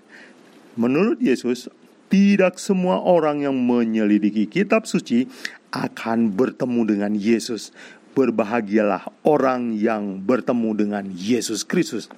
menurut 0.74 1.20
Yesus, 1.22 1.70
tidak 2.12 2.60
semua 2.60 3.00
orang 3.00 3.46
yang 3.46 3.56
menyelidiki 3.56 4.44
kitab 4.44 4.84
suci 4.84 5.24
akan 5.72 6.36
bertemu 6.36 6.80
dengan 6.84 7.12
Yesus. 7.16 7.72
Berbahagialah 8.12 9.08
orang 9.24 9.72
yang 9.72 10.20
bertemu 10.20 10.70
dengan 10.76 11.04
Yesus 11.08 11.64
Kristus. 11.64 12.12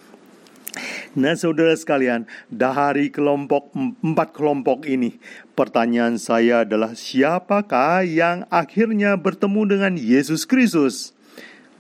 Nah 1.15 1.39
saudara 1.39 1.71
sekalian, 1.79 2.27
dari 2.51 3.07
kelompok 3.07 3.71
empat 4.03 4.35
kelompok 4.35 4.83
ini, 4.91 5.15
pertanyaan 5.55 6.19
saya 6.19 6.67
adalah 6.67 6.99
siapakah 6.99 8.03
yang 8.03 8.43
akhirnya 8.51 9.15
bertemu 9.15 9.63
dengan 9.71 9.93
Yesus 9.95 10.43
Kristus? 10.43 11.15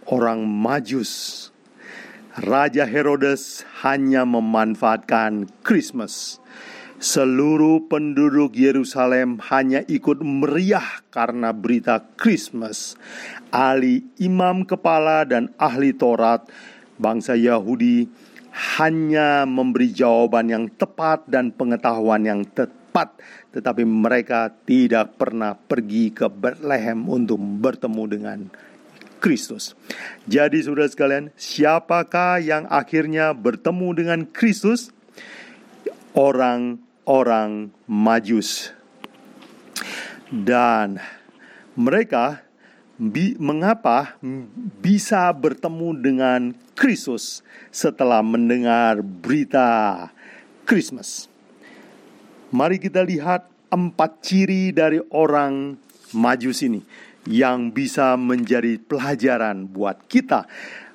Orang 0.06 0.46
Majus, 0.46 1.50
Raja 2.38 2.86
Herodes 2.86 3.66
hanya 3.82 4.22
memanfaatkan 4.22 5.50
Christmas. 5.66 6.38
Seluruh 7.02 7.90
penduduk 7.90 8.54
Yerusalem 8.54 9.42
hanya 9.50 9.82
ikut 9.90 10.22
meriah 10.22 11.02
karena 11.10 11.50
berita 11.50 12.00
Christmas. 12.14 12.94
Ahli 13.50 14.06
imam 14.22 14.62
kepala 14.62 15.26
dan 15.26 15.50
ahli 15.58 15.90
Taurat 15.90 16.46
bangsa 16.96 17.34
Yahudi 17.34 18.08
hanya 18.54 19.42
memberi 19.42 19.90
jawaban 19.90 20.46
yang 20.46 20.64
tepat 20.70 21.26
dan 21.26 21.50
pengetahuan 21.50 22.22
yang 22.22 22.46
tepat, 22.46 23.18
tetapi 23.50 23.82
mereka 23.82 24.54
tidak 24.62 25.18
pernah 25.18 25.58
pergi 25.58 26.14
ke 26.14 26.30
Bethlehem 26.30 27.02
untuk 27.10 27.42
bertemu 27.42 28.04
dengan 28.06 28.38
Kristus. 29.18 29.74
Jadi 30.30 30.62
saudara 30.62 30.86
sekalian, 30.86 31.34
siapakah 31.34 32.38
yang 32.38 32.70
akhirnya 32.70 33.34
bertemu 33.34 33.88
dengan 33.96 34.20
Kristus? 34.30 34.94
Orang-orang 36.14 37.74
Majus. 37.90 38.70
Dan 40.30 41.02
mereka 41.74 42.46
bi 42.94 43.34
mengapa 43.42 44.14
bisa 44.78 45.30
bertemu 45.34 45.88
dengan 45.98 46.40
Kristus 46.78 47.42
setelah 47.74 48.22
mendengar 48.22 49.02
berita 49.02 50.08
Christmas? 50.62 51.26
Mari 52.54 52.78
kita 52.78 53.02
lihat 53.02 53.50
empat 53.70 54.22
ciri 54.22 54.70
dari 54.70 55.02
orang 55.10 55.74
Majus 56.14 56.62
ini 56.62 56.78
yang 57.26 57.74
bisa 57.74 58.14
menjadi 58.14 58.78
pelajaran 58.78 59.66
buat 59.66 59.98
kita 60.06 60.46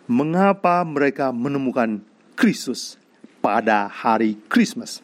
mengapa 0.07 0.81
mereka 0.87 1.35
menemukan 1.35 1.99
Kristus 2.39 2.95
pada 3.43 3.91
hari 3.91 4.39
Christmas. 4.47 5.03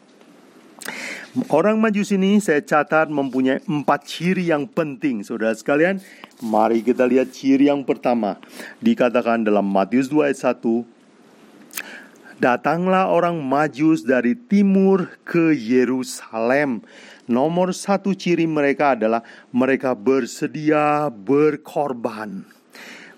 Orang 1.51 1.83
Majus 1.83 2.15
ini 2.15 2.39
saya 2.39 2.63
catat 2.63 3.11
mempunyai 3.11 3.59
empat 3.67 4.07
ciri 4.07 4.47
yang 4.53 4.63
penting 4.69 5.19
Saudara 5.19 5.51
sekalian 5.51 5.99
Mari 6.39 6.79
kita 6.79 7.03
lihat 7.03 7.35
ciri 7.35 7.67
yang 7.67 7.83
pertama 7.83 8.39
Dikatakan 8.79 9.43
dalam 9.43 9.67
Matius 9.67 10.07
2 10.07 10.31
ayat 10.31 10.55
1 10.55 12.39
Datanglah 12.39 13.11
orang 13.11 13.39
Majus 13.43 14.07
dari 14.07 14.35
timur 14.35 15.11
ke 15.27 15.51
Yerusalem 15.51 16.83
Nomor 17.25 17.73
satu 17.73 18.13
ciri 18.13 18.45
mereka 18.45 18.93
adalah 18.93 19.25
mereka 19.49 19.97
bersedia 19.97 21.09
berkorban. 21.09 22.45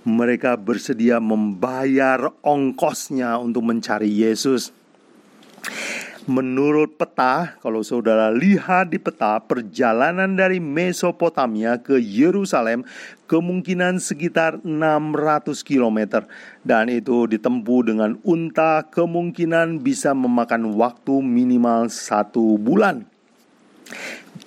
Mereka 0.08 0.56
bersedia 0.56 1.20
membayar 1.20 2.32
ongkosnya 2.40 3.36
untuk 3.36 3.68
mencari 3.68 4.08
Yesus. 4.08 4.72
Menurut 6.28 7.00
peta, 7.00 7.56
kalau 7.64 7.80
saudara 7.88 8.28
lihat 8.36 8.92
di 8.92 9.00
peta, 9.00 9.40
perjalanan 9.40 10.36
dari 10.36 10.60
Mesopotamia 10.60 11.80
ke 11.80 11.96
Yerusalem 12.04 12.84
kemungkinan 13.32 14.04
sekitar 14.04 14.60
600 14.60 15.56
km 15.64 16.28
dan 16.68 16.92
itu 16.92 17.32
ditempuh 17.32 17.80
dengan 17.88 18.20
unta 18.28 18.84
kemungkinan 18.92 19.80
bisa 19.80 20.12
memakan 20.12 20.76
waktu 20.76 21.24
minimal 21.24 21.88
satu 21.88 22.60
bulan. 22.60 23.08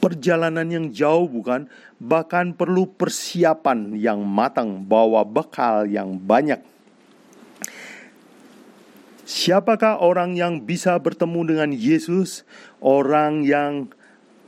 Perjalanan 0.04 0.68
yang 0.68 0.92
jauh 0.92 1.32
bukan, 1.32 1.64
bahkan 1.96 2.52
perlu 2.52 2.92
persiapan 2.92 3.96
yang 3.96 4.20
matang, 4.20 4.84
bawa 4.84 5.24
bekal 5.24 5.88
yang 5.88 6.20
banyak. 6.20 6.60
Siapakah 9.30 10.02
orang 10.02 10.34
yang 10.34 10.66
bisa 10.66 10.98
bertemu 10.98 11.54
dengan 11.54 11.70
Yesus? 11.70 12.42
Orang 12.82 13.46
yang 13.46 13.86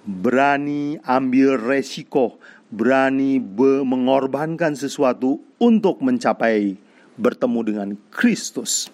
berani 0.02 0.98
ambil 1.06 1.54
resiko, 1.54 2.42
berani 2.66 3.38
mengorbankan 3.86 4.74
sesuatu 4.74 5.38
untuk 5.62 6.02
mencapai 6.02 6.74
bertemu 7.14 7.60
dengan 7.62 7.88
Kristus. 8.10 8.90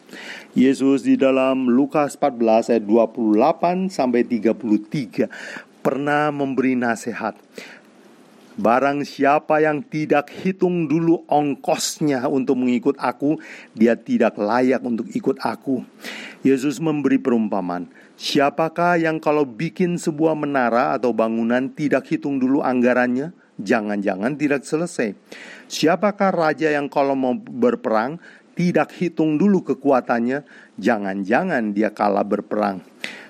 Yesus 0.53 1.09
di 1.09 1.17
dalam 1.17 1.73
Lukas 1.73 2.21
14 2.21 2.69
ayat 2.69 2.85
28 2.85 3.89
sampai 3.89 4.29
33 4.29 5.25
pernah 5.81 6.29
memberi 6.29 6.77
nasihat. 6.77 7.33
Barang 8.59 9.07
siapa 9.07 9.63
yang 9.63 9.87
tidak 9.87 10.35
hitung 10.43 10.91
dulu 10.91 11.23
ongkosnya 11.31 12.27
untuk 12.27 12.59
mengikut 12.59 12.99
aku, 12.99 13.39
dia 13.71 13.95
tidak 13.95 14.35
layak 14.35 14.83
untuk 14.83 15.07
ikut 15.15 15.39
aku. 15.39 15.87
Yesus 16.43 16.83
memberi 16.83 17.23
perumpamaan. 17.23 17.87
Siapakah 18.19 18.99
yang 18.99 19.23
kalau 19.23 19.47
bikin 19.47 19.95
sebuah 19.95 20.35
menara 20.35 20.99
atau 20.99 21.15
bangunan 21.15 21.71
tidak 21.71 22.11
hitung 22.11 22.43
dulu 22.43 22.59
anggarannya? 22.59 23.31
Jangan-jangan 23.63 24.35
tidak 24.35 24.67
selesai. 24.67 25.15
Siapakah 25.71 26.35
raja 26.35 26.75
yang 26.75 26.91
kalau 26.91 27.15
mau 27.15 27.39
berperang 27.39 28.19
tidak 28.59 28.91
hitung 28.99 29.39
dulu 29.39 29.63
kekuatannya? 29.63 30.43
Jangan-jangan 30.83 31.71
dia 31.71 31.95
kalah 31.95 32.27
berperang. 32.27 32.83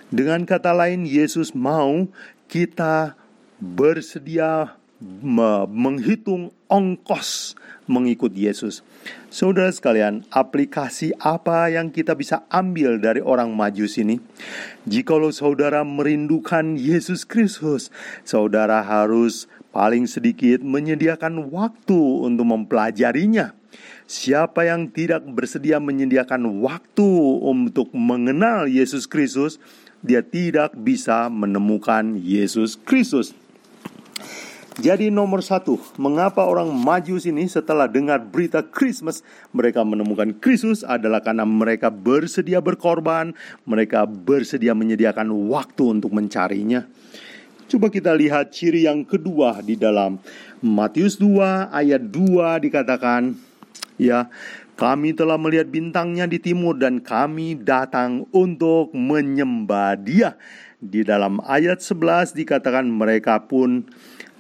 Dengan 0.09 0.49
kata 0.49 0.73
lain, 0.73 1.05
Yesus 1.05 1.53
mau 1.53 2.09
kita 2.49 3.13
bersedia 3.61 4.73
menghitung 5.01 6.51
ongkos 6.67 7.55
mengikut 7.87 8.35
Yesus. 8.35 8.83
Saudara 9.31 9.71
sekalian, 9.73 10.27
aplikasi 10.29 11.15
apa 11.23 11.71
yang 11.73 11.89
kita 11.89 12.13
bisa 12.19 12.45
ambil 12.53 12.99
dari 13.01 13.23
orang 13.23 13.55
Majus 13.55 13.97
ini? 13.97 14.21
Jikalau 14.85 15.33
saudara 15.33 15.87
merindukan 15.87 16.77
Yesus 16.77 17.25
Kristus, 17.25 17.95
saudara 18.27 18.83
harus 18.85 19.47
paling 19.71 20.11
sedikit 20.11 20.61
menyediakan 20.61 21.49
waktu 21.49 22.01
untuk 22.27 22.47
mempelajarinya. 22.51 23.55
Siapa 24.09 24.65
yang 24.65 24.89
tidak 24.89 25.29
bersedia 25.29 25.77
menyediakan 25.79 26.65
waktu 26.65 27.11
untuk 27.45 27.93
mengenal 27.93 28.65
Yesus 28.65 29.05
Kristus, 29.05 29.61
dia 30.01 30.25
tidak 30.25 30.73
bisa 30.75 31.29
menemukan 31.29 32.17
Yesus 32.17 32.81
Kristus. 32.81 33.37
Jadi 34.79 35.11
nomor 35.11 35.43
satu, 35.43 35.75
mengapa 35.99 36.47
orang 36.47 36.71
Majus 36.71 37.27
ini 37.27 37.51
setelah 37.51 37.91
dengar 37.91 38.23
berita 38.23 38.63
Christmas 38.63 39.27
mereka 39.51 39.83
menemukan 39.83 40.31
Kristus 40.39 40.87
adalah 40.87 41.19
karena 41.19 41.43
mereka 41.43 41.91
bersedia 41.91 42.63
berkorban, 42.63 43.35
mereka 43.67 44.07
bersedia 44.07 44.79
menyediakan 44.79 45.35
waktu 45.51 45.99
untuk 45.99 46.15
mencarinya. 46.15 46.87
Coba 47.67 47.91
kita 47.91 48.15
lihat 48.15 48.55
ciri 48.55 48.87
yang 48.87 49.03
kedua 49.03 49.59
di 49.67 49.75
dalam 49.75 50.23
Matius 50.63 51.19
2 51.19 51.75
ayat 51.75 52.01
2 52.15 52.63
dikatakan 52.63 53.35
ya 53.99 54.31
kami 54.79 55.11
telah 55.11 55.35
melihat 55.35 55.67
bintangnya 55.67 56.31
di 56.31 56.39
timur 56.39 56.79
dan 56.79 57.03
kami 57.03 57.59
datang 57.59 58.31
untuk 58.31 58.95
menyembah 58.95 59.99
dia. 59.99 60.39
Di 60.79 61.03
dalam 61.03 61.43
ayat 61.43 61.83
11 61.83 62.39
dikatakan 62.39 62.87
mereka 62.87 63.43
pun 63.43 63.83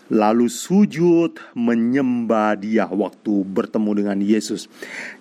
lalu 0.09 0.49
sujud 0.49 1.37
menyembah 1.53 2.57
dia 2.57 2.89
waktu 2.89 3.45
bertemu 3.45 3.91
dengan 4.05 4.19
Yesus. 4.21 4.67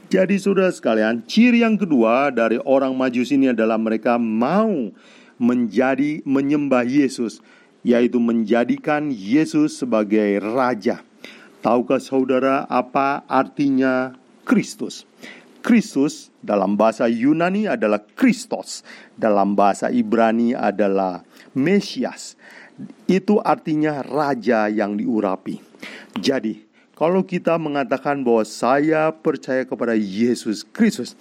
Jadi 0.08 0.40
saudara 0.40 0.72
sekalian, 0.72 1.24
ciri 1.28 1.64
yang 1.64 1.76
kedua 1.76 2.32
dari 2.32 2.56
orang 2.64 2.96
Majus 2.96 3.32
ini 3.36 3.52
adalah 3.52 3.76
mereka 3.76 4.16
mau 4.16 4.92
menjadi 5.36 6.24
menyembah 6.24 6.88
Yesus, 6.88 7.44
yaitu 7.84 8.18
menjadikan 8.18 9.12
Yesus 9.12 9.84
sebagai 9.84 10.40
raja. 10.40 11.04
Tahukah 11.60 12.00
saudara 12.00 12.64
apa 12.72 13.28
artinya 13.28 14.16
Kristus? 14.48 15.04
Kristus 15.60 16.32
dalam 16.40 16.80
bahasa 16.80 17.12
Yunani 17.12 17.68
adalah 17.68 18.00
Kristos, 18.16 18.88
dalam 19.20 19.52
bahasa 19.52 19.92
Ibrani 19.92 20.56
adalah 20.56 21.28
Mesias 21.52 22.40
itu 23.10 23.42
artinya 23.42 24.06
raja 24.06 24.70
yang 24.70 24.98
diurapi. 24.98 25.60
Jadi, 26.18 26.66
kalau 26.98 27.22
kita 27.22 27.58
mengatakan 27.62 28.26
bahwa 28.26 28.42
saya 28.42 29.14
percaya 29.14 29.62
kepada 29.66 29.94
Yesus 29.94 30.66
Kristus, 30.66 31.14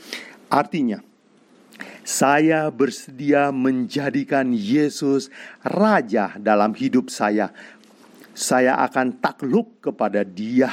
artinya 0.49 1.05
saya 2.07 2.71
bersedia 2.71 3.51
menjadikan 3.51 4.55
Yesus 4.55 5.29
raja 5.61 6.39
dalam 6.39 6.73
hidup 6.73 7.11
saya. 7.11 7.51
Saya 8.37 8.77
akan 8.85 9.17
takluk 9.17 9.81
kepada 9.81 10.21
Dia, 10.21 10.69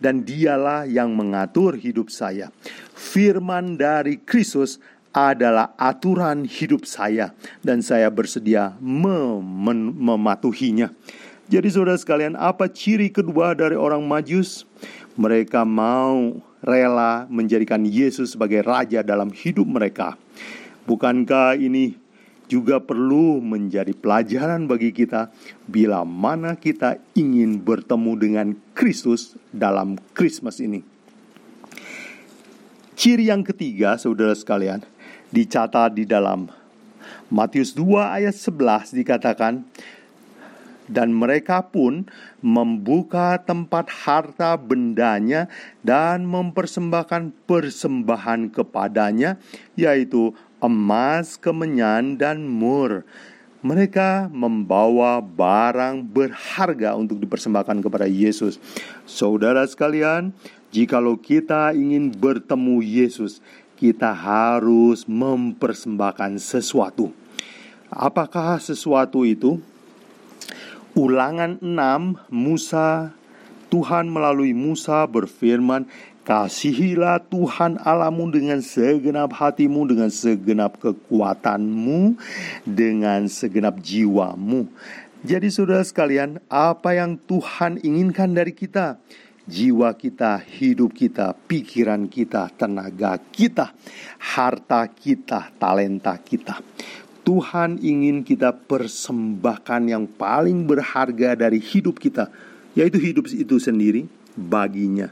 dan 0.00 0.24
Dialah 0.24 0.88
yang 0.88 1.12
mengatur 1.12 1.76
hidup 1.76 2.08
saya. 2.08 2.48
Firman 2.96 3.76
dari 3.76 4.18
Kristus 4.18 4.80
adalah 5.12 5.76
aturan 5.76 6.48
hidup 6.48 6.88
saya 6.88 7.36
dan 7.60 7.84
saya 7.84 8.08
bersedia 8.08 8.74
mem 8.80 9.44
mematuhinya. 9.96 10.90
Jadi 11.52 11.68
saudara 11.68 12.00
sekalian, 12.00 12.32
apa 12.32 12.64
ciri 12.66 13.12
kedua 13.12 13.52
dari 13.52 13.76
orang 13.76 14.00
Majus? 14.08 14.64
Mereka 15.20 15.68
mau 15.68 16.40
rela 16.64 17.28
menjadikan 17.28 17.84
Yesus 17.84 18.32
sebagai 18.32 18.64
raja 18.64 19.04
dalam 19.04 19.28
hidup 19.28 19.68
mereka. 19.68 20.16
Bukankah 20.88 21.60
ini 21.60 22.00
juga 22.48 22.80
perlu 22.80 23.40
menjadi 23.40 23.92
pelajaran 23.92 24.64
bagi 24.64 24.92
kita 24.92 25.28
bila 25.68 26.04
mana 26.08 26.56
kita 26.56 26.96
ingin 27.12 27.60
bertemu 27.60 28.12
dengan 28.16 28.48
Kristus 28.72 29.36
dalam 29.52 30.00
Christmas 30.16 30.60
ini. 30.60 30.80
Ciri 32.92 33.32
yang 33.32 33.40
ketiga, 33.40 33.96
saudara 33.96 34.36
sekalian, 34.36 34.84
dicatat 35.32 35.96
di 35.96 36.04
dalam 36.04 36.46
Matius 37.32 37.72
2 37.72 38.20
ayat 38.20 38.36
11 38.36 38.92
dikatakan 38.92 39.64
dan 40.90 41.14
mereka 41.14 41.64
pun 41.64 42.04
membuka 42.44 43.40
tempat 43.40 43.88
harta 43.88 44.60
bendanya 44.60 45.48
dan 45.80 46.28
mempersembahkan 46.28 47.32
persembahan 47.48 48.52
kepadanya 48.52 49.40
yaitu 49.78 50.36
emas, 50.60 51.40
kemenyan 51.40 52.20
dan 52.20 52.44
mur. 52.44 53.08
Mereka 53.62 54.26
membawa 54.34 55.22
barang 55.22 56.02
berharga 56.02 56.98
untuk 56.98 57.22
dipersembahkan 57.22 57.78
kepada 57.78 58.10
Yesus. 58.10 58.58
Saudara 59.06 59.62
sekalian, 59.70 60.34
jikalau 60.74 61.14
kita 61.14 61.70
ingin 61.70 62.10
bertemu 62.10 62.82
Yesus, 62.82 63.38
kita 63.82 64.14
harus 64.14 65.02
mempersembahkan 65.10 66.38
sesuatu. 66.38 67.10
Apakah 67.90 68.62
sesuatu 68.62 69.26
itu? 69.26 69.58
Ulangan 70.94 71.58
6 71.58 72.30
Musa 72.30 73.10
Tuhan 73.72 74.06
melalui 74.06 74.54
Musa 74.54 75.02
berfirman, 75.08 75.88
Kasihilah 76.22 77.18
Tuhan 77.26 77.82
Alamu 77.82 78.30
dengan 78.30 78.62
segenap 78.62 79.34
hatimu, 79.34 79.90
dengan 79.90 80.06
segenap 80.06 80.78
kekuatanmu, 80.78 82.14
dengan 82.62 83.26
segenap 83.26 83.82
jiwamu. 83.82 84.70
Jadi 85.26 85.50
saudara 85.50 85.82
sekalian, 85.82 86.38
apa 86.46 86.94
yang 86.94 87.18
Tuhan 87.26 87.82
inginkan 87.82 88.38
dari 88.38 88.54
kita? 88.54 89.02
Jiwa 89.46 89.90
kita, 89.98 90.38
hidup 90.38 90.94
kita, 90.94 91.34
pikiran 91.46 92.06
kita, 92.06 92.50
tenaga 92.54 93.18
kita, 93.18 93.74
harta 94.18 94.86
kita, 94.86 95.50
talenta 95.58 96.14
kita. 96.18 96.62
Tuhan 97.22 97.78
ingin 97.78 98.26
kita 98.26 98.50
persembahkan 98.50 99.82
yang 99.86 100.10
paling 100.10 100.66
berharga 100.66 101.38
dari 101.38 101.62
hidup 101.62 102.02
kita, 102.02 102.30
yaitu 102.74 102.98
hidup 102.98 103.30
itu 103.30 103.62
sendiri 103.62 104.10
baginya. 104.34 105.10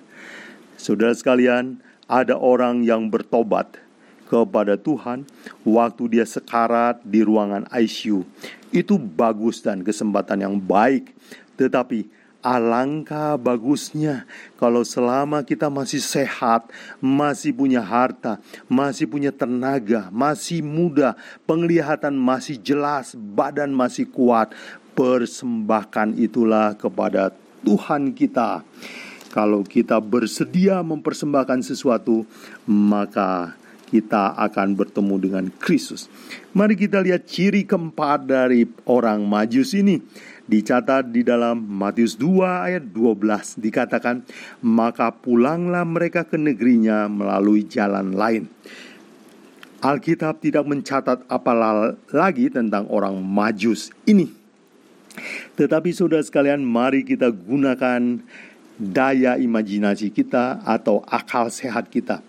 Saudara 0.75 1.15
sekalian, 1.15 1.79
ada 2.11 2.35
orang 2.35 2.83
yang 2.83 3.07
bertobat 3.07 3.79
kepada 4.27 4.75
Tuhan 4.75 5.27
waktu 5.63 6.19
dia 6.19 6.27
sekarat 6.27 6.99
di 7.07 7.23
ruangan 7.23 7.67
ICU. 7.71 8.27
Itu 8.71 8.99
bagus 8.99 9.63
dan 9.63 9.87
kesempatan 9.87 10.43
yang 10.43 10.59
baik. 10.59 11.15
Tetapi 11.55 12.20
Alangkah 12.41 13.37
bagusnya 13.37 14.25
kalau 14.57 14.81
selama 14.81 15.45
kita 15.45 15.69
masih 15.69 16.01
sehat, 16.01 16.73
masih 16.97 17.53
punya 17.53 17.85
harta, 17.85 18.41
masih 18.65 19.05
punya 19.05 19.29
tenaga, 19.29 20.09
masih 20.09 20.65
muda, 20.65 21.21
penglihatan 21.45 22.17
masih 22.17 22.57
jelas, 22.57 23.13
badan 23.13 23.77
masih 23.77 24.09
kuat, 24.09 24.57
persembahkan 24.97 26.17
itulah 26.17 26.73
kepada 26.81 27.37
Tuhan 27.61 28.17
kita. 28.17 28.65
Kalau 29.31 29.61
kita 29.61 30.01
bersedia 30.01 30.81
mempersembahkan 30.81 31.61
sesuatu, 31.61 32.25
maka 32.65 33.53
kita 33.91 34.39
akan 34.39 34.79
bertemu 34.79 35.15
dengan 35.19 35.45
Kristus. 35.59 36.07
Mari 36.55 36.79
kita 36.79 37.03
lihat 37.03 37.27
ciri 37.27 37.67
keempat 37.67 38.23
dari 38.25 38.65
orang 38.87 39.27
Majus 39.27 39.75
ini 39.75 39.99
dicatat 40.51 41.15
di 41.15 41.23
dalam 41.23 41.63
Matius 41.63 42.19
2 42.19 42.67
ayat 42.67 42.85
12 42.91 43.63
dikatakan 43.63 44.27
maka 44.67 45.15
pulanglah 45.15 45.87
mereka 45.87 46.27
ke 46.27 46.35
negerinya 46.35 47.07
melalui 47.07 47.63
jalan 47.71 48.11
lain. 48.19 48.51
Alkitab 49.81 50.45
tidak 50.45 50.69
mencatat 50.69 51.25
apa 51.25 51.53
lagi 52.13 52.53
tentang 52.53 52.85
orang 52.93 53.17
Majus 53.17 53.89
ini. 54.05 54.29
Tetapi 55.57 55.89
saudara 55.97 56.21
sekalian, 56.21 56.61
mari 56.61 57.01
kita 57.01 57.33
gunakan 57.33 58.21
daya 58.77 59.41
imajinasi 59.41 60.13
kita 60.13 60.61
atau 60.69 61.01
akal 61.09 61.49
sehat 61.49 61.89
kita. 61.89 62.21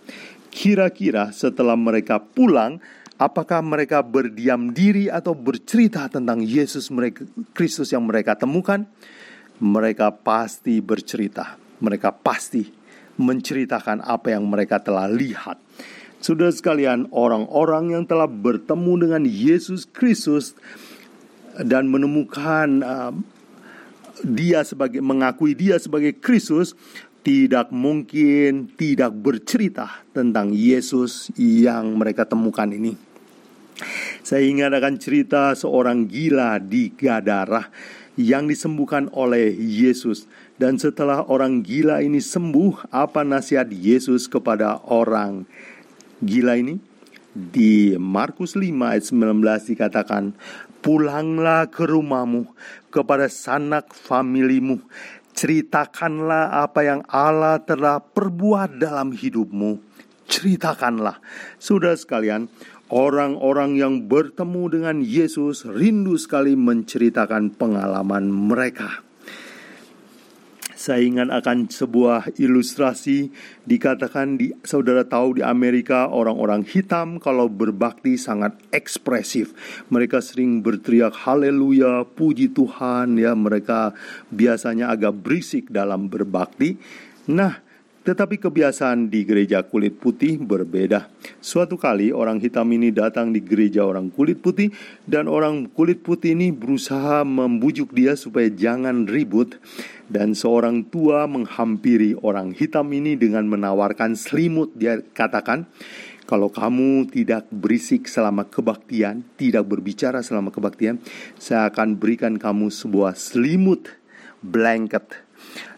Kira-kira 0.52 1.32
setelah 1.32 1.76
mereka 1.76 2.20
pulang, 2.20 2.80
Apakah 3.22 3.62
mereka 3.62 4.02
berdiam 4.02 4.74
diri 4.74 5.06
atau 5.06 5.30
bercerita 5.30 6.10
tentang 6.10 6.42
Yesus 6.42 6.90
mereka 6.90 7.22
Kristus 7.54 7.94
yang 7.94 8.02
mereka 8.02 8.34
temukan? 8.34 8.82
Mereka 9.62 10.26
pasti 10.26 10.82
bercerita. 10.82 11.54
Mereka 11.78 12.18
pasti 12.18 12.66
menceritakan 13.22 14.02
apa 14.02 14.34
yang 14.34 14.42
mereka 14.50 14.82
telah 14.82 15.06
lihat. 15.06 15.54
Sudah 16.18 16.50
sekalian, 16.50 17.14
orang-orang 17.14 17.94
yang 17.94 18.10
telah 18.10 18.26
bertemu 18.26 19.06
dengan 19.06 19.22
Yesus 19.22 19.86
Kristus 19.86 20.58
dan 21.62 21.94
menemukan 21.94 22.82
uh, 22.82 23.14
dia 24.26 24.66
sebagai 24.66 24.98
mengakui 24.98 25.54
dia 25.54 25.78
sebagai 25.78 26.18
Kristus 26.18 26.74
tidak 27.22 27.70
mungkin 27.70 28.66
tidak 28.74 29.14
bercerita 29.14 30.02
tentang 30.10 30.50
Yesus 30.50 31.30
yang 31.38 31.94
mereka 31.94 32.26
temukan 32.26 32.66
ini. 32.66 33.11
Saya 34.22 34.46
ingat 34.46 34.72
akan 34.72 34.94
cerita 35.00 35.52
seorang 35.56 36.06
gila 36.06 36.56
di 36.62 36.92
Gadara 36.94 37.68
yang 38.16 38.48
disembuhkan 38.48 39.08
oleh 39.12 39.52
Yesus. 39.56 40.28
Dan 40.60 40.78
setelah 40.78 41.26
orang 41.26 41.64
gila 41.64 42.04
ini 42.04 42.20
sembuh, 42.20 42.92
apa 42.92 43.24
nasihat 43.24 43.72
Yesus 43.72 44.28
kepada 44.30 44.78
orang 44.86 45.48
gila 46.22 46.60
ini? 46.60 46.78
Di 47.32 47.96
Markus 47.96 48.54
5 48.54 48.68
ayat 48.92 49.04
19 49.08 49.72
dikatakan, 49.72 50.36
Pulanglah 50.82 51.70
ke 51.70 51.86
rumahmu, 51.86 52.50
kepada 52.92 53.30
sanak 53.30 53.94
familimu, 53.96 54.82
ceritakanlah 55.32 56.60
apa 56.60 56.84
yang 56.84 57.00
Allah 57.08 57.56
telah 57.62 58.02
perbuat 58.02 58.76
dalam 58.76 59.16
hidupmu. 59.16 59.80
Ceritakanlah. 60.28 61.22
Sudah 61.56 61.96
sekalian, 61.96 62.50
Orang-orang 62.92 63.80
yang 63.80 64.04
bertemu 64.04 64.68
dengan 64.68 64.96
Yesus 65.00 65.64
rindu 65.64 66.20
sekali 66.20 66.52
menceritakan 66.52 67.56
pengalaman 67.56 68.28
mereka. 68.28 69.00
Saya 70.76 71.00
ingat 71.00 71.32
akan 71.32 71.72
sebuah 71.72 72.36
ilustrasi 72.36 73.32
dikatakan 73.64 74.36
di 74.36 74.52
saudara 74.60 75.08
tahu 75.08 75.40
di 75.40 75.42
Amerika 75.46 76.12
orang-orang 76.12 76.68
hitam 76.68 77.16
kalau 77.16 77.48
berbakti 77.48 78.20
sangat 78.20 78.60
ekspresif. 78.68 79.56
Mereka 79.88 80.20
sering 80.20 80.60
berteriak 80.60 81.16
haleluya, 81.16 82.04
puji 82.04 82.52
Tuhan 82.52 83.16
ya, 83.16 83.32
mereka 83.32 83.96
biasanya 84.28 84.92
agak 84.92 85.16
berisik 85.16 85.72
dalam 85.72 86.12
berbakti. 86.12 86.76
Nah, 87.30 87.71
tetapi 88.02 88.42
kebiasaan 88.42 89.06
di 89.06 89.22
gereja 89.22 89.62
kulit 89.62 89.94
putih 89.94 90.42
berbeda. 90.42 91.06
Suatu 91.38 91.78
kali 91.78 92.10
orang 92.10 92.42
hitam 92.42 92.66
ini 92.74 92.90
datang 92.90 93.30
di 93.30 93.38
gereja 93.38 93.86
orang 93.86 94.10
kulit 94.10 94.42
putih 94.42 94.74
dan 95.06 95.30
orang 95.30 95.70
kulit 95.70 96.02
putih 96.02 96.34
ini 96.34 96.50
berusaha 96.50 97.22
membujuk 97.22 97.94
dia 97.94 98.18
supaya 98.18 98.50
jangan 98.50 99.06
ribut. 99.06 99.62
Dan 100.12 100.36
seorang 100.36 100.84
tua 100.92 101.24
menghampiri 101.24 102.18
orang 102.20 102.52
hitam 102.52 102.90
ini 102.92 103.16
dengan 103.16 103.48
menawarkan 103.48 104.18
selimut. 104.18 104.74
Dia 104.76 105.00
katakan 105.00 105.64
kalau 106.26 106.50
kamu 106.50 107.08
tidak 107.08 107.48
berisik 107.48 108.10
selama 108.10 108.44
kebaktian, 108.44 109.24
tidak 109.38 109.64
berbicara 109.66 110.20
selama 110.20 110.52
kebaktian, 110.52 111.00
saya 111.38 111.70
akan 111.70 111.96
berikan 111.96 112.36
kamu 112.36 112.68
sebuah 112.68 113.14
selimut 113.16 113.88
blanket 114.42 115.21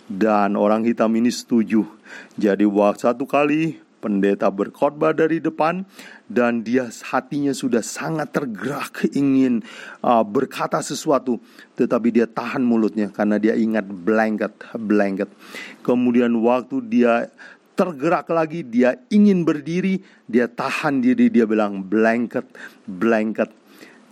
dan 0.08 0.56
orang 0.58 0.84
hitam 0.84 1.12
ini 1.16 1.32
setuju. 1.32 1.88
Jadi 2.36 2.68
waktu 2.68 3.08
satu 3.08 3.24
kali 3.24 3.84
pendeta 4.04 4.52
berkhotbah 4.52 5.16
dari 5.16 5.40
depan 5.40 5.88
dan 6.28 6.60
dia 6.60 6.92
hatinya 7.08 7.56
sudah 7.56 7.80
sangat 7.80 8.36
tergerak 8.36 9.08
ingin 9.16 9.64
uh, 10.04 10.20
berkata 10.20 10.84
sesuatu 10.84 11.40
tetapi 11.72 12.12
dia 12.12 12.28
tahan 12.28 12.60
mulutnya 12.60 13.08
karena 13.08 13.40
dia 13.40 13.56
ingat 13.56 13.88
blanket 13.88 14.52
blanket 14.76 15.32
kemudian 15.80 16.36
waktu 16.44 16.84
dia 16.84 17.32
tergerak 17.72 18.28
lagi 18.28 18.60
dia 18.60 19.00
ingin 19.08 19.40
berdiri 19.40 20.04
dia 20.28 20.52
tahan 20.52 21.00
diri 21.00 21.32
dia 21.32 21.48
bilang 21.48 21.80
blanket 21.80 22.44
blanket 22.84 23.48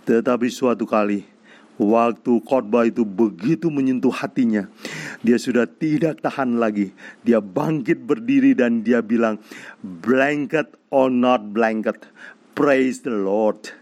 tetapi 0.09 0.49
suatu 0.49 0.89
kali 0.89 1.32
Waktu 1.81 2.37
khotbah 2.45 2.85
itu 2.85 3.01
begitu 3.01 3.73
menyentuh 3.73 4.13
hatinya, 4.13 4.69
dia 5.25 5.41
sudah 5.41 5.65
tidak 5.65 6.21
tahan 6.21 6.61
lagi. 6.61 6.93
Dia 7.25 7.41
bangkit 7.41 8.05
berdiri 8.05 8.53
dan 8.53 8.85
dia 8.85 9.01
bilang, 9.01 9.41
"Blanket 9.81 10.77
or 10.93 11.09
not 11.09 11.49
blanket, 11.49 12.05
praise 12.53 13.01
the 13.01 13.13
Lord." 13.13 13.73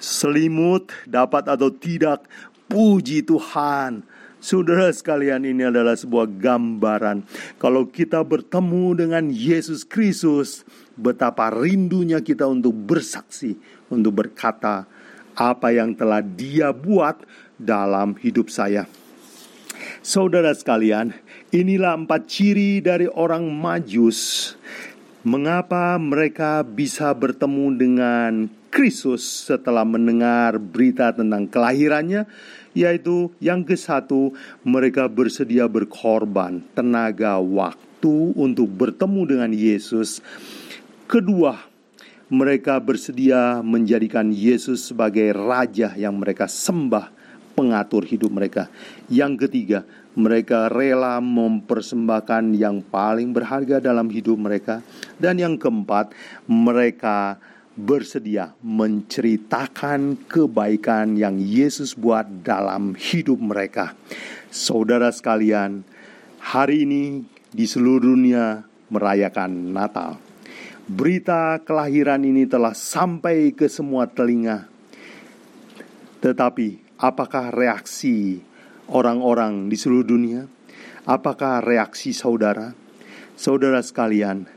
Selimut 0.00 0.88
dapat 1.04 1.50
atau 1.52 1.68
tidak, 1.68 2.24
puji 2.72 3.20
Tuhan. 3.20 4.06
Saudara 4.38 4.86
sekalian, 4.94 5.42
ini 5.42 5.66
adalah 5.66 5.98
sebuah 5.98 6.30
gambaran. 6.30 7.26
Kalau 7.58 7.90
kita 7.90 8.22
bertemu 8.22 8.94
dengan 8.94 9.24
Yesus 9.34 9.82
Kristus, 9.82 10.62
betapa 10.94 11.50
rindunya 11.50 12.22
kita 12.22 12.46
untuk 12.46 12.70
bersaksi, 12.70 13.58
untuk 13.90 14.22
berkata, 14.22 14.86
apa 15.38 15.70
yang 15.70 15.94
telah 15.94 16.18
Dia 16.18 16.74
buat 16.74 17.22
dalam 17.54 18.18
hidup 18.18 18.50
saya. 18.50 18.90
Saudara 20.02 20.50
sekalian, 20.50 21.14
inilah 21.54 21.94
empat 21.94 22.26
ciri 22.26 22.82
dari 22.82 23.06
orang 23.06 23.46
Majus. 23.46 24.52
Mengapa 25.22 25.94
mereka 25.98 26.66
bisa 26.66 27.14
bertemu 27.14 27.66
dengan 27.78 28.32
Kristus 28.70 29.46
setelah 29.46 29.86
mendengar 29.86 30.58
berita 30.58 31.14
tentang 31.14 31.46
kelahirannya? 31.46 32.26
Yaitu 32.74 33.34
yang 33.42 33.66
ke 33.66 33.74
satu, 33.74 34.34
mereka 34.62 35.10
bersedia 35.10 35.66
berkorban 35.66 36.62
tenaga 36.74 37.42
waktu 37.42 38.34
untuk 38.38 38.70
bertemu 38.70 39.22
dengan 39.26 39.50
Yesus. 39.50 40.22
Kedua, 41.10 41.67
mereka 42.28 42.76
bersedia 42.76 43.64
menjadikan 43.64 44.28
Yesus 44.28 44.92
sebagai 44.92 45.32
raja 45.32 45.96
yang 45.96 46.20
mereka 46.20 46.44
sembah, 46.44 47.08
pengatur 47.56 48.04
hidup 48.04 48.28
mereka. 48.28 48.68
Yang 49.08 49.48
ketiga, 49.48 49.88
mereka 50.12 50.68
rela 50.68 51.24
mempersembahkan 51.24 52.52
yang 52.52 52.84
paling 52.84 53.32
berharga 53.32 53.80
dalam 53.80 54.12
hidup 54.12 54.36
mereka. 54.36 54.84
Dan 55.16 55.40
yang 55.40 55.56
keempat, 55.56 56.12
mereka 56.44 57.40
bersedia 57.78 58.52
menceritakan 58.60 60.28
kebaikan 60.28 61.16
yang 61.16 61.40
Yesus 61.40 61.96
buat 61.96 62.28
dalam 62.44 62.92
hidup 62.92 63.40
mereka. 63.40 63.96
Saudara 64.52 65.08
sekalian, 65.14 65.80
hari 66.42 66.84
ini 66.84 67.24
di 67.48 67.64
seluruh 67.64 68.12
dunia 68.12 68.66
merayakan 68.92 69.72
Natal. 69.72 70.27
Berita 70.88 71.60
kelahiran 71.68 72.24
ini 72.24 72.48
telah 72.48 72.72
sampai 72.72 73.52
ke 73.52 73.68
semua 73.68 74.08
telinga. 74.08 74.64
Tetapi, 76.24 76.96
apakah 76.96 77.52
reaksi 77.52 78.40
orang-orang 78.88 79.68
di 79.68 79.76
seluruh 79.76 80.08
dunia? 80.08 80.48
Apakah 81.04 81.60
reaksi 81.60 82.16
saudara? 82.16 82.72
Saudara 83.36 83.84
sekalian, 83.84 84.48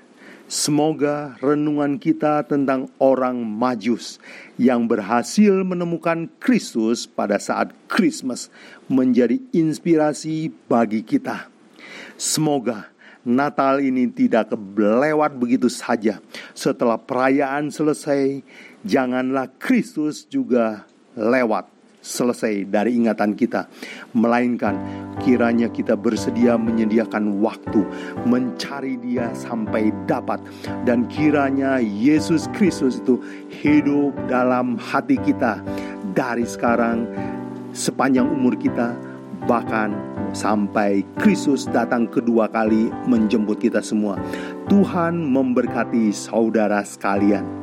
Semoga 0.52 1.40
renungan 1.40 1.96
kita 1.96 2.44
tentang 2.44 2.92
orang 3.00 3.40
Majus 3.40 4.20
yang 4.60 4.84
berhasil 4.84 5.64
menemukan 5.64 6.28
Kristus 6.44 7.08
pada 7.08 7.40
saat 7.40 7.72
Christmas 7.88 8.52
menjadi 8.92 9.40
inspirasi 9.56 10.52
bagi 10.68 11.08
kita. 11.08 11.48
Semoga 12.20 12.91
Natal 13.22 13.86
ini 13.86 14.10
tidak 14.10 14.50
lewat 14.78 15.38
begitu 15.38 15.70
saja. 15.70 16.18
Setelah 16.58 16.98
perayaan 16.98 17.70
selesai, 17.70 18.42
janganlah 18.82 19.50
Kristus 19.62 20.26
juga 20.26 20.90
lewat 21.14 21.70
selesai 22.02 22.66
dari 22.66 22.98
ingatan 22.98 23.38
kita, 23.38 23.70
melainkan 24.18 24.74
kiranya 25.22 25.70
kita 25.70 25.94
bersedia 25.94 26.58
menyediakan 26.58 27.38
waktu 27.46 27.86
mencari 28.26 28.98
Dia 29.06 29.30
sampai 29.38 29.94
dapat, 30.10 30.42
dan 30.82 31.06
kiranya 31.06 31.78
Yesus 31.78 32.50
Kristus 32.58 32.98
itu 33.06 33.22
hidup 33.54 34.18
dalam 34.26 34.82
hati 34.82 35.22
kita 35.22 35.62
dari 36.18 36.42
sekarang 36.42 37.06
sepanjang 37.70 38.26
umur 38.26 38.58
kita, 38.58 38.98
bahkan 39.46 39.94
sampai 40.32 41.04
Kristus 41.20 41.68
datang 41.70 42.08
kedua 42.08 42.48
kali 42.50 42.90
menjemput 43.08 43.60
kita 43.60 43.84
semua. 43.84 44.18
Tuhan 44.72 45.18
memberkati 45.18 46.10
saudara 46.14 46.82
sekalian. 46.82 47.61